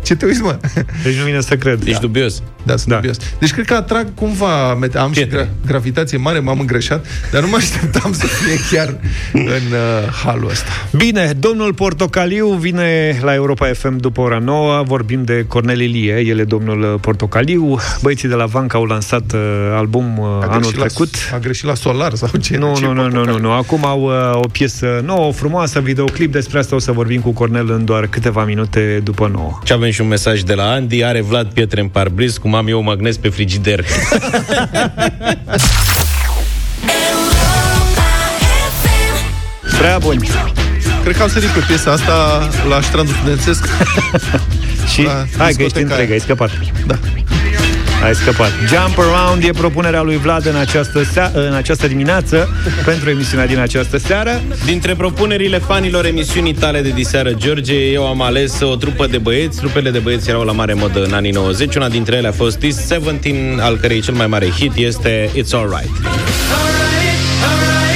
[0.09, 0.59] Ce te uiți, mă?
[1.05, 1.87] Deci nu vine să cred.
[1.87, 2.43] Ești dubios.
[2.63, 2.95] Da, sunt Da.
[2.95, 3.17] dubios.
[3.39, 5.45] Deci cred că atrag cumva, mete- am și Pietre.
[5.45, 8.95] gra- gravitație mare, m-am îngreșat, dar nu mă așteptam să fie chiar
[9.33, 10.71] în uh, halul ăsta.
[10.97, 14.83] Bine, domnul Portocaliu vine la Europa FM după ora 9.
[14.87, 17.79] Vorbim de Cornel Ilie, el e domnul Portocaliu.
[18.03, 19.41] Băieții de la Vanca au lansat uh,
[19.77, 21.15] album uh, A anul greșit trecut.
[21.31, 22.57] La, a greșit la solar sau ce?
[22.57, 23.41] Nu, ce nu, nu, nu, nu, portocaliu?
[23.43, 23.51] nu.
[23.53, 26.33] Acum au uh, o piesă nouă, frumoasă, videoclip.
[26.33, 29.59] Despre asta o să vorbim cu Cornel în doar câteva minute după 9.
[29.65, 31.05] Și avem și un mesaj de la Andy.
[31.05, 33.85] Are Vlad pietre în parbriz, cum am eu magnes pe frigider.
[39.79, 40.25] Prea bun.
[41.03, 43.65] Cred că am sărit pe piesa asta la strandul studențesc.
[44.93, 46.13] Și La hai că ești discoteca întreg, aia.
[46.13, 46.51] ai scăpat.
[46.87, 46.99] Da.
[48.05, 48.51] Ai scăpat.
[48.67, 52.49] Jump Around e propunerea lui Vlad în această, sea- în această dimineață
[52.85, 54.41] pentru emisiunea din această seară.
[54.65, 59.59] Dintre propunerile fanilor emisiunii tale de diseară, George, eu am ales o trupă de băieți.
[59.59, 61.75] Trupele de băieți erau la mare modă în anii 90.
[61.75, 65.53] Una dintre ele a fost East 17, al cărei cel mai mare hit este It's
[65.53, 65.91] Alright.
[65.91, 67.88] Everything's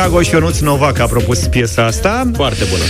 [0.00, 2.30] Dragoș Ionuț Novac a propus piesa asta.
[2.34, 2.82] Foarte bună.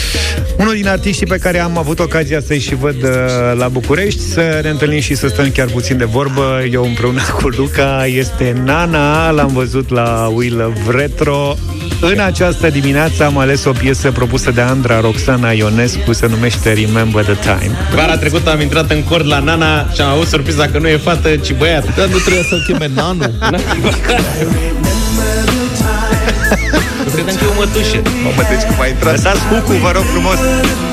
[0.58, 3.10] Unul din artiștii pe care am avut ocazia să-i și văd uh,
[3.58, 7.48] la București, să ne întâlnim și să stăm chiar puțin de vorbă, eu împreună cu
[7.48, 11.56] Luca, este Nana, l-am văzut la We Love Retro.
[12.00, 17.24] În această dimineață am ales o piesă propusă de Andra Roxana Ionescu, se numește Remember
[17.24, 17.72] the Time.
[17.94, 20.96] Vara trecută am intrat în cord la Nana și am avut surpriza că nu e
[20.96, 21.96] fată, ci băiat.
[21.96, 23.24] Dar nu trebuia să-l cheme Nanu.
[27.30, 27.98] Credeam că e o mătușă.
[28.24, 30.38] Mamă, deci cum a intrat Lăsați cucu, vă rog frumos!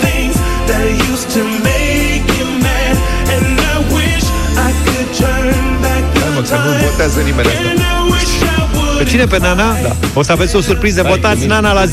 [0.05, 0.35] Things
[0.69, 2.95] that used to make you mad.
[3.35, 4.25] And I wish
[4.67, 6.81] I could turn back Hai, mă, the că nu time.
[6.87, 7.61] votează nimeni asta.
[7.71, 8.97] And I wish I would.
[9.01, 9.25] Pe cine?
[9.33, 9.67] Pe Nana?
[9.85, 9.91] Da.
[10.19, 10.99] O să aveți o surpriză.
[11.13, 11.89] Votați Nana la 0372069599.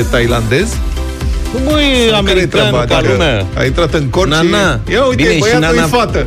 [0.00, 0.68] E tailandez?
[1.64, 2.78] Băi, Care e american treaba?
[2.78, 3.46] ca Dacă lumea.
[3.60, 4.80] A intrat în cort Nana.
[4.86, 4.92] și...
[4.92, 6.26] Ia uite, Bine, și băiatul Nana- e fată.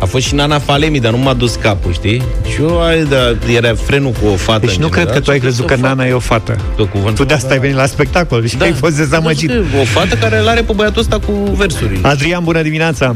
[0.00, 2.22] A fost și Nana Falemi, dar nu m-a dus capul, știi?
[2.52, 3.16] Și eu, ai, da,
[3.56, 5.64] era frenul cu o fată Deci în nu cred general că tu ai și crezut
[5.64, 5.86] o că fată.
[5.86, 6.56] Nana e o fată.
[6.76, 7.16] Pe cuvânt.
[7.16, 9.50] Tu de asta ai venit la spectacol și ai fost dezamăgit.
[9.50, 11.98] Da, o fată care îl are pe băiatul ăsta cu versuri.
[12.02, 13.14] Adrian, bună dimineața!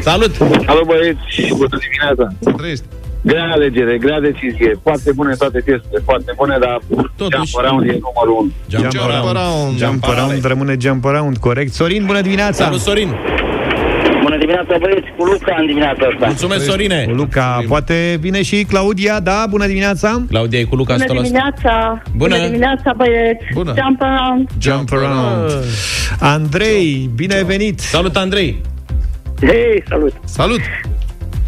[0.00, 0.36] Salut!
[0.66, 2.52] Alo băieți, bună dimineața.
[2.56, 2.84] Trăiești.
[3.22, 4.78] Grea alegere, grea decizie.
[4.82, 6.78] Foarte bune toate piesele, foarte bune, dar
[7.16, 7.50] Totuși.
[7.50, 8.50] Jump Around e numărul 1.
[8.68, 9.36] Jump Jump around.
[9.36, 9.78] around.
[9.78, 11.72] Jump around, rămâne jump around, corect.
[11.72, 12.64] Sorin, bună dimineața!
[12.64, 13.14] Salut, Sorin!
[14.50, 16.26] Bună dimineața băieți, cu Luca în dimineața asta.
[16.26, 17.06] Mulțumesc, Sorine!
[17.12, 19.44] Luca, poate vine și Claudia, da?
[19.48, 20.22] Bună dimineața!
[20.28, 21.22] Claudia e cu Luca Bună 100%.
[21.22, 22.02] dimineața!
[22.16, 22.34] Bună.
[22.34, 23.44] Bună dimineața, băieți!
[23.52, 23.74] Bună.
[23.82, 24.48] Jump around!
[24.60, 25.50] Jump around.
[26.20, 27.80] Andrei, bine ai venit!
[27.80, 28.60] Salut, Andrei!
[29.40, 30.12] Hei, salut!
[30.24, 30.60] Salut!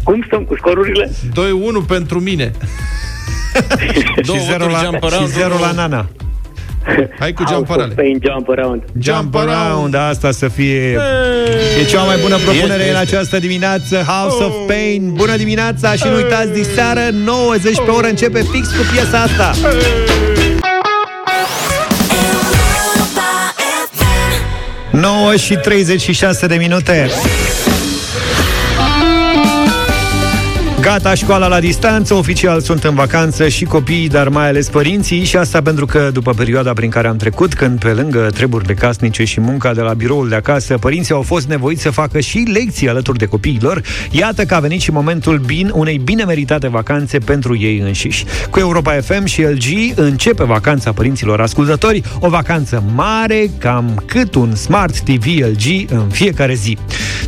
[0.03, 1.09] Cum stăm cu scorurile?
[1.09, 2.51] 2-1 pentru mine.
[4.25, 6.07] Două și 0 voturi la, jump și around, zero la Nana.
[7.19, 7.93] Hai cu jump parale.
[7.93, 8.83] Pain Jump Around.
[9.01, 10.97] Jump around, asta să fie
[11.81, 13.15] E cea mai bună propunere Este, în este.
[13.15, 15.13] această dimineață House of Pain.
[15.13, 19.51] Bună dimineața și nu uitați diseară 90 pe oră începe fix cu piesa asta.
[24.91, 27.09] 9 și 36 de minute
[30.93, 35.37] Gata, școala la distanță, oficial sunt în vacanță și copiii, dar mai ales părinții și
[35.37, 39.39] asta pentru că după perioada prin care am trecut, când pe lângă treburile casnice și
[39.39, 43.17] munca de la biroul de acasă, părinții au fost nevoiți să facă și lecții alături
[43.17, 43.81] de copiilor,
[44.11, 48.25] iată că a venit și momentul bin, unei bine meritate vacanțe pentru ei înșiși.
[48.49, 54.55] Cu Europa FM și LG începe vacanța părinților ascultători, o vacanță mare, cam cât un
[54.55, 56.77] Smart TV LG în fiecare zi.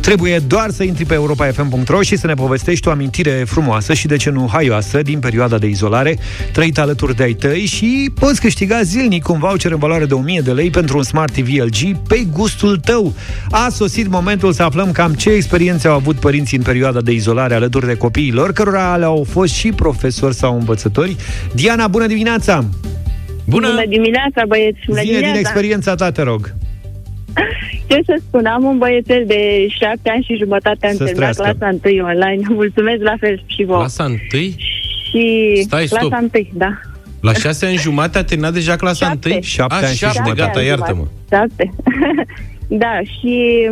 [0.00, 4.16] Trebuie doar să intri pe europafm.ro și să ne povestești o amintire frumoasă și de
[4.16, 6.18] ce nu haioasă din perioada de izolare
[6.52, 10.40] trăită alături de ai tăi și poți câștiga zilnic un voucher în valoare de 1000
[10.40, 13.14] de lei pentru un Smart TV LG pe gustul tău.
[13.50, 17.54] A sosit momentul să aflăm cam ce experiențe au avut părinții în perioada de izolare
[17.54, 21.16] alături de copiii lor, cărora le-au fost și profesori sau învățători.
[21.54, 22.64] Diana, bună dimineața!
[23.44, 23.68] Bună!
[23.68, 24.78] Bună dimineața, băieți!
[24.86, 25.38] Bună Zine din dimineața!
[25.48, 26.54] experiența ta, te rog.
[27.88, 31.56] Ce să spun, am un băiețel de șapte ani și jumătate, am Să terminat trăiască.
[31.58, 32.42] clasa 1 online.
[32.62, 33.78] Mulțumesc la fel și vouă.
[33.78, 34.16] Clasa 1?
[35.10, 36.34] Și Stai, clasa stop.
[36.34, 36.80] 1, da.
[37.20, 39.30] La 6 ani jumate a terminat deja clasa Șapte.
[39.30, 39.40] 1?
[39.40, 40.40] Șapte a, ani și șapte, jumătate.
[40.46, 41.04] gata, ani iartă-mă.
[41.30, 41.70] Șapte.
[42.82, 43.68] da, și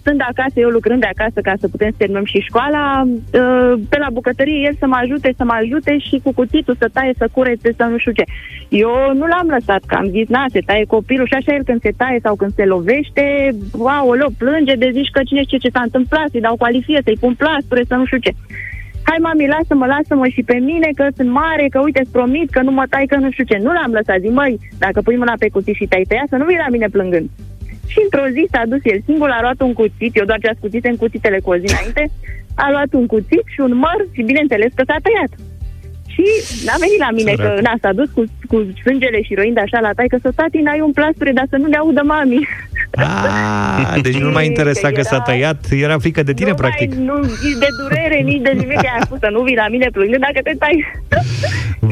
[0.00, 3.98] stând acasă, eu lucrând de acasă ca să putem să terminăm și școala, uh, pe
[3.98, 7.28] la bucătărie el să mă ajute, să mă ajute și cu cuțitul să taie, să
[7.32, 8.24] curețe, să nu știu ce.
[8.68, 11.80] Eu nu l-am lăsat, că am zis, na, se taie copilul și așa el când
[11.80, 13.24] se taie sau când se lovește,
[13.72, 14.06] wow,
[14.38, 17.82] plânge de zici că cine știe ce s-a întâmplat, să-i dau coalifie, să-i pun plasture,
[17.88, 18.32] să nu știu ce.
[19.08, 22.60] Hai, mami, lasă-mă, lasă-mă și pe mine, că sunt mare, că uite, îți promit că
[22.62, 23.56] nu mă tai, că nu știu ce.
[23.62, 26.44] Nu l-am lăsat, zi, măi, dacă pui mâna pe cuțit și te-ai tăiat, să nu
[26.44, 27.28] vii la mine plângând.
[27.92, 30.84] Și într-o zi s-a dus el singur, a luat un cuțit, eu doar ce ascuțit
[30.90, 32.04] în cuțitele cu o zi înainte,
[32.64, 35.32] a luat un cuțit și un măr și bineînțeles că s-a tăiat.
[36.14, 36.24] Și
[36.74, 37.54] a venit la mine Sărac.
[37.54, 38.22] că na, s-a dus cu,
[38.52, 41.56] cu sângele și roind așa la tai, că să tati, n-ai un plasture, dar să
[41.62, 42.48] nu le audă mami.
[42.94, 46.94] Ah, deci nu m-a interesat că s-a Era- tăiat, era frică de tine, nu practic.
[46.94, 48.80] Mai, nu, nici de durere, nici de nimic.
[48.82, 50.76] I-a spus să nu vii la mine plângând dacă te tai.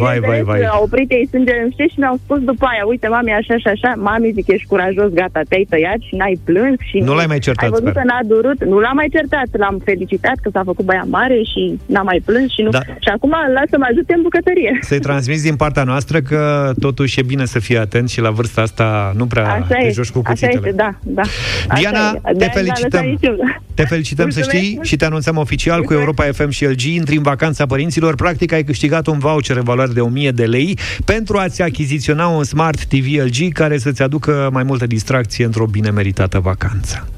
[0.02, 0.61] Vai, vai, vai.
[0.74, 3.68] A oprit ei sângele în știe și mi-au spus după aia, uite, mami, așa și
[3.74, 3.90] așa.
[4.08, 6.76] Mami, zic, ești curajos, gata, te-ai tăiat și n-ai plâns.
[6.90, 7.96] Și Nu l-ai mai certat, Ai văzut sper.
[7.98, 8.58] că n-a durut.
[8.64, 9.48] Nu l-am mai certat.
[9.62, 12.48] L-am felicitat că s-a făcut băiat mare și n-a mai plâns.
[12.56, 12.70] Și, nu...
[12.70, 12.78] Da.
[13.04, 14.72] și acum lasă-mă ajute în bucătărie.
[14.80, 16.40] Să-i transmiți din partea noastră că
[16.80, 19.90] totuși e bine să fii atent și la vârsta asta nu prea Așa te e,
[19.92, 20.55] joci cu așa cuțitele.
[20.68, 21.22] este, da, da.
[21.68, 22.12] Așa Diana, e.
[22.12, 22.88] te De-aia l-am felicităm.
[22.90, 23.36] lăsat nici eu.
[23.74, 24.86] Te felicităm să Mulțumesc știi mult.
[24.86, 26.80] și te anunțăm oficial cu Europa FM și LG.
[26.82, 28.14] Intri în vacanța părinților.
[28.14, 32.44] Practic ai câștigat un voucher în valoare de 1000 de lei pentru a-ți achiziționa un
[32.44, 37.09] Smart TV LG care să-ți aducă mai multă distracție într-o bine meritată vacanță.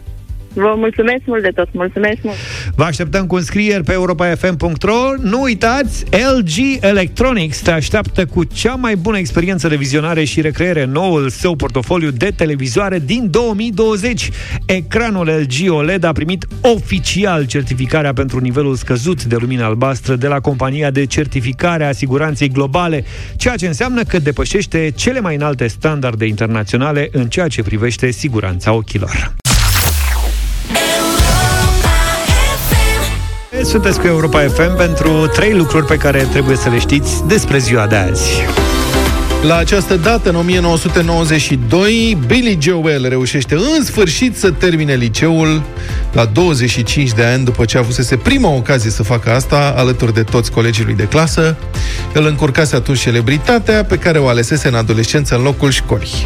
[0.54, 1.68] Vă mulțumesc mult de tot.
[1.72, 2.36] Mulțumesc mult.
[2.74, 8.96] Vă așteptăm cu înscrieri pe europafm.ro Nu uitați, LG Electronics te așteaptă cu cea mai
[8.96, 14.30] bună experiență de vizionare și recreere în noul său portofoliu de televizoare din 2020.
[14.66, 20.40] Ecranul LG OLED a primit oficial certificarea pentru nivelul scăzut de lumină albastră de la
[20.40, 23.04] compania de certificare a siguranței globale,
[23.36, 28.72] ceea ce înseamnă că depășește cele mai înalte standarde internaționale în ceea ce privește siguranța
[28.72, 29.40] ochilor.
[33.64, 37.86] Sunteți cu Europa FM pentru trei lucruri pe care trebuie să le știți despre ziua
[37.86, 38.30] de azi.
[39.42, 45.62] La această dată, în 1992, Billy Joel reușește în sfârșit să termine liceul
[46.12, 50.50] la 25 de ani după ce avusese prima ocazie să facă asta alături de toți
[50.50, 51.56] colegii lui de clasă.
[52.14, 56.22] El încurcase atunci celebritatea pe care o alesese în adolescență în locul școlii.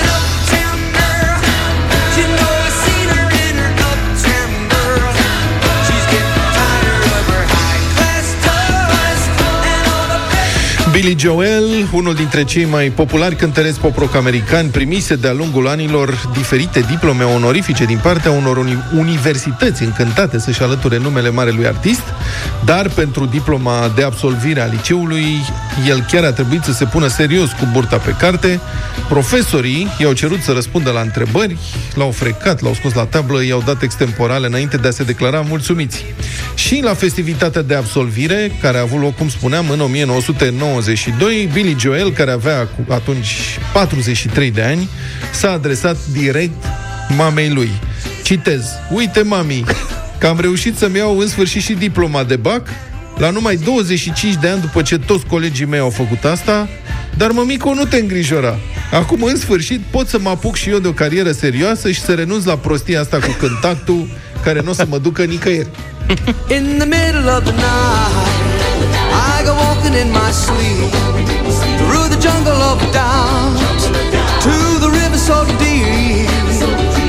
[10.97, 16.80] Billy Joel, unul dintre cei mai populari cântăreți pop-rock americani, primise de-a lungul anilor diferite
[16.80, 22.03] diplome onorifice din partea unor uni- universități încântate să-și alăture numele marelui artist,
[22.64, 25.24] dar pentru diploma de absolvire a liceului,
[25.88, 28.61] el chiar a trebuit să se pună serios cu burta pe carte.
[29.09, 31.57] Profesorii i-au cerut să răspundă la întrebări,
[31.94, 36.05] l-au frecat, l-au scos la tablă, i-au dat extemporale înainte de a se declara mulțumiți.
[36.55, 39.80] Și la festivitatea de absolvire, care a avut loc, cum spuneam, în
[40.87, 44.89] 1992, Billy Joel, care avea cu- atunci 43 de ani,
[45.32, 46.64] s-a adresat direct
[47.16, 47.70] mamei lui.
[48.22, 49.64] Citez, uite mami,
[50.18, 52.62] că am reușit să-mi iau în sfârșit și diploma de bac,
[53.16, 56.68] la numai 25 de ani după ce toți colegii mei au făcut asta,
[57.16, 58.59] dar mămico, nu te îngrijora.
[58.93, 62.12] Acum, în sfârșit, pot să mă apuc și eu de o carieră serioasă și să
[62.14, 64.09] renunț la prostia asta cu contactul,
[64.45, 65.68] care nu o să mă ducă nicăieri.
[66.51, 68.14] In the middle of the night,
[69.41, 69.53] I go
[69.87, 70.91] walking in my sleep
[71.78, 73.78] through the jungle of doubt
[74.43, 76.28] to the river so deep.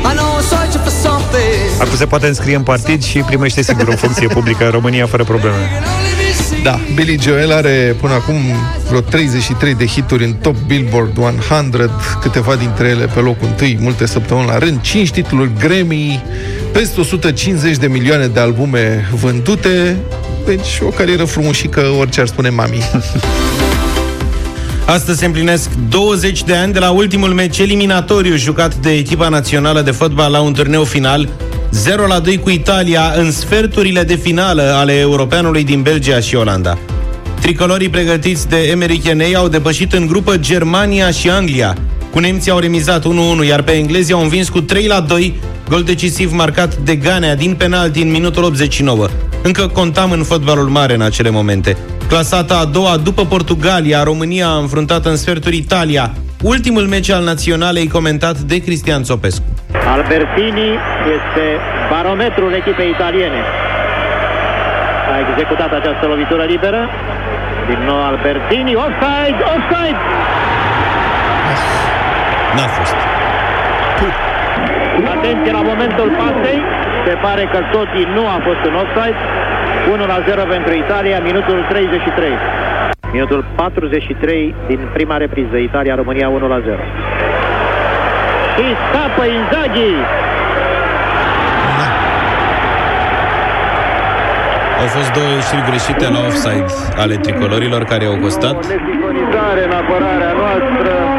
[0.06, 1.82] I know I'm searching for something.
[1.82, 5.24] Acum se poate înscrie în partid și primește sigur o funcție publică în România fără
[5.24, 5.56] probleme.
[6.64, 8.36] Da, Billy Joel are până acum
[8.88, 14.06] vreo 33 de hituri în top Billboard 100, câteva dintre ele pe locul întâi, multe
[14.06, 16.24] săptămâni la rând, 5 titluri Grammy,
[16.72, 19.98] peste 150 de milioane de albume vândute,
[20.48, 22.78] deci o carieră frumușică, orice ar spune mami.
[24.86, 29.82] Astăzi se împlinesc 20 de ani de la ultimul meci eliminatoriu jucat de echipa națională
[29.82, 31.30] de fotbal la un turneu final
[31.72, 36.78] 0 la 2 cu Italia în sferturile de finală ale europeanului din Belgia și Olanda.
[37.42, 41.78] Tricolorii pregătiți de Emery Cheney au depășit în grupă Germania și Anglia.
[42.12, 45.40] Cu nemții au remizat 1-1, iar pe englezii au învins cu 3 la 2,
[45.70, 49.08] gol decisiv marcat de Ganea din penalti în minutul 89.
[49.44, 51.78] Încă contam în fotbalul mare în acele momente.
[52.08, 56.12] Clasata a doua după Portugalia, România a înfruntat în sferturi Italia.
[56.44, 59.44] Ultimul meci al naționalei comentat de Cristian Țopescu.
[59.96, 60.70] Albertini
[61.18, 61.46] este
[61.90, 63.42] barometrul echipei italiene.
[65.14, 66.90] A executat această lovitură liberă.
[67.70, 70.00] Din nou Albertini, offside, offside!
[72.56, 72.96] N-a fost.
[75.28, 76.60] Atenție la momentul pasei.
[77.08, 79.20] Se pare că Totti nu a fost în offside.
[79.92, 82.32] 1 la 0 pentru Italia, minutul 33.
[83.12, 86.78] Minutul 43 din prima repriză, Italia-România 1 la 0.
[88.56, 89.94] Și scapă Inzaghi.
[94.82, 98.56] Au fost două ieșiri greșite la offside ale tricolorilor care au costat.
[98.56, 101.17] Nesincronizare în apărarea noastră.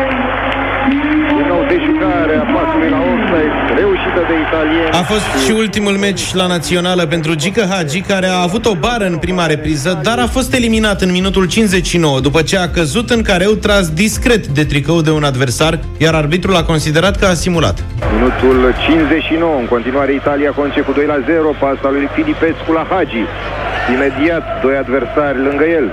[1.69, 4.93] Din nou dejucare a pasului la offside, reușită de italieni.
[5.01, 9.05] A fost și ultimul meci la națională pentru Gică Hagi, care a avut o bară
[9.05, 13.23] în prima repriză, dar a fost eliminat în minutul 59, după ce a căzut în
[13.23, 17.85] careu tras discret de tricou de un adversar, iar arbitrul a considerat că a simulat.
[18.15, 23.23] Minutul 59, în continuare Italia conce cu 2 la 0, pasta lui Filipescu la Hagi.
[23.95, 25.87] Imediat, doi adversari lângă el.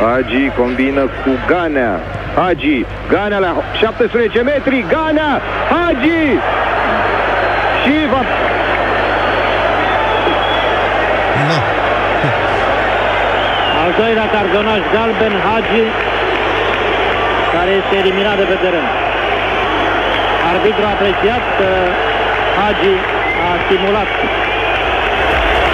[0.00, 1.94] Hagi combină cu Ganea.
[2.36, 5.32] Hagi, Ganea la 17 metri, Ganea,
[5.72, 6.22] Hagi!
[7.82, 8.22] Și va...
[11.48, 11.58] Da.
[13.82, 15.84] Al doilea cartonaș galben, Hagi,
[17.54, 18.86] care este eliminat de pe teren.
[20.52, 21.68] Arbitru a apreciat că
[22.58, 22.94] Hagi
[23.46, 24.10] a stimulat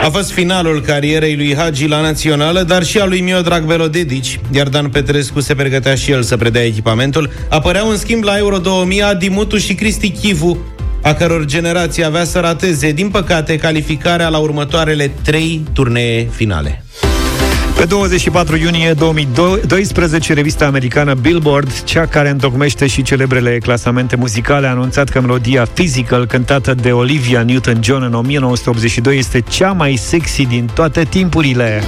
[0.04, 4.68] A fost finalul carierei lui Hagi la națională, dar și a lui Miodrag Belodedici, iar
[4.68, 7.30] Dan Petrescu se pregătea și el să predea echipamentul.
[7.48, 10.58] Apăreau în schimb la Euro 2000 Adi Mutu și Cristi Chivu,
[11.02, 16.84] a căror generație avea să rateze, din păcate, calificarea la următoarele trei turnee finale.
[17.76, 24.70] Pe 24 iunie 2012, revista americană Billboard, cea care întocmește și celebrele clasamente muzicale, a
[24.70, 30.70] anunțat că melodia Physical, cântată de Olivia Newton-John în 1982, este cea mai sexy din
[30.74, 31.82] toate timpurile.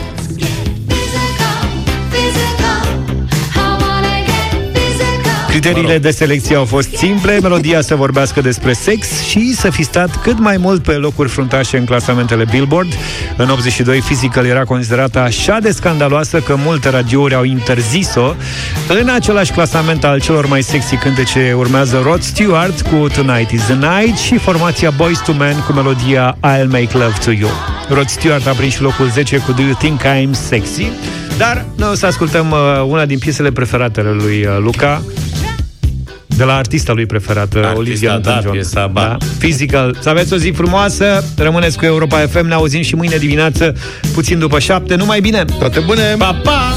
[5.60, 10.22] Criteriile de selecție au fost simple, melodia să vorbească despre sex și să fi stat
[10.22, 12.92] cât mai mult pe locuri fruntașe în clasamentele Billboard.
[13.36, 18.34] În 82, Physical era considerată așa de scandaloasă că multe radiouri au interzis-o.
[18.88, 23.74] În același clasament al celor mai sexy cântece urmează Rod Stewart cu Tonight is the
[23.74, 27.50] Night și formația Boys to Men cu melodia I'll Make Love to You.
[27.88, 30.90] Rod Stewart a prins și locul 10 cu Do You Think I'm Sexy?
[31.38, 35.02] Dar noi o să ascultăm uh, una din piesele preferate ale lui uh, Luca,
[36.38, 38.50] de la artista lui preferată, Artista, Olivia da, Newton-John.
[38.50, 39.16] piesa, ba.
[39.38, 39.96] Physical.
[40.00, 43.74] Să aveți o zi frumoasă, rămâneți cu Europa FM, ne auzim și mâine dimineață,
[44.12, 44.94] puțin după șapte.
[44.94, 45.44] Numai bine!
[45.58, 46.14] Toate bune!
[46.18, 46.74] Pa, pa!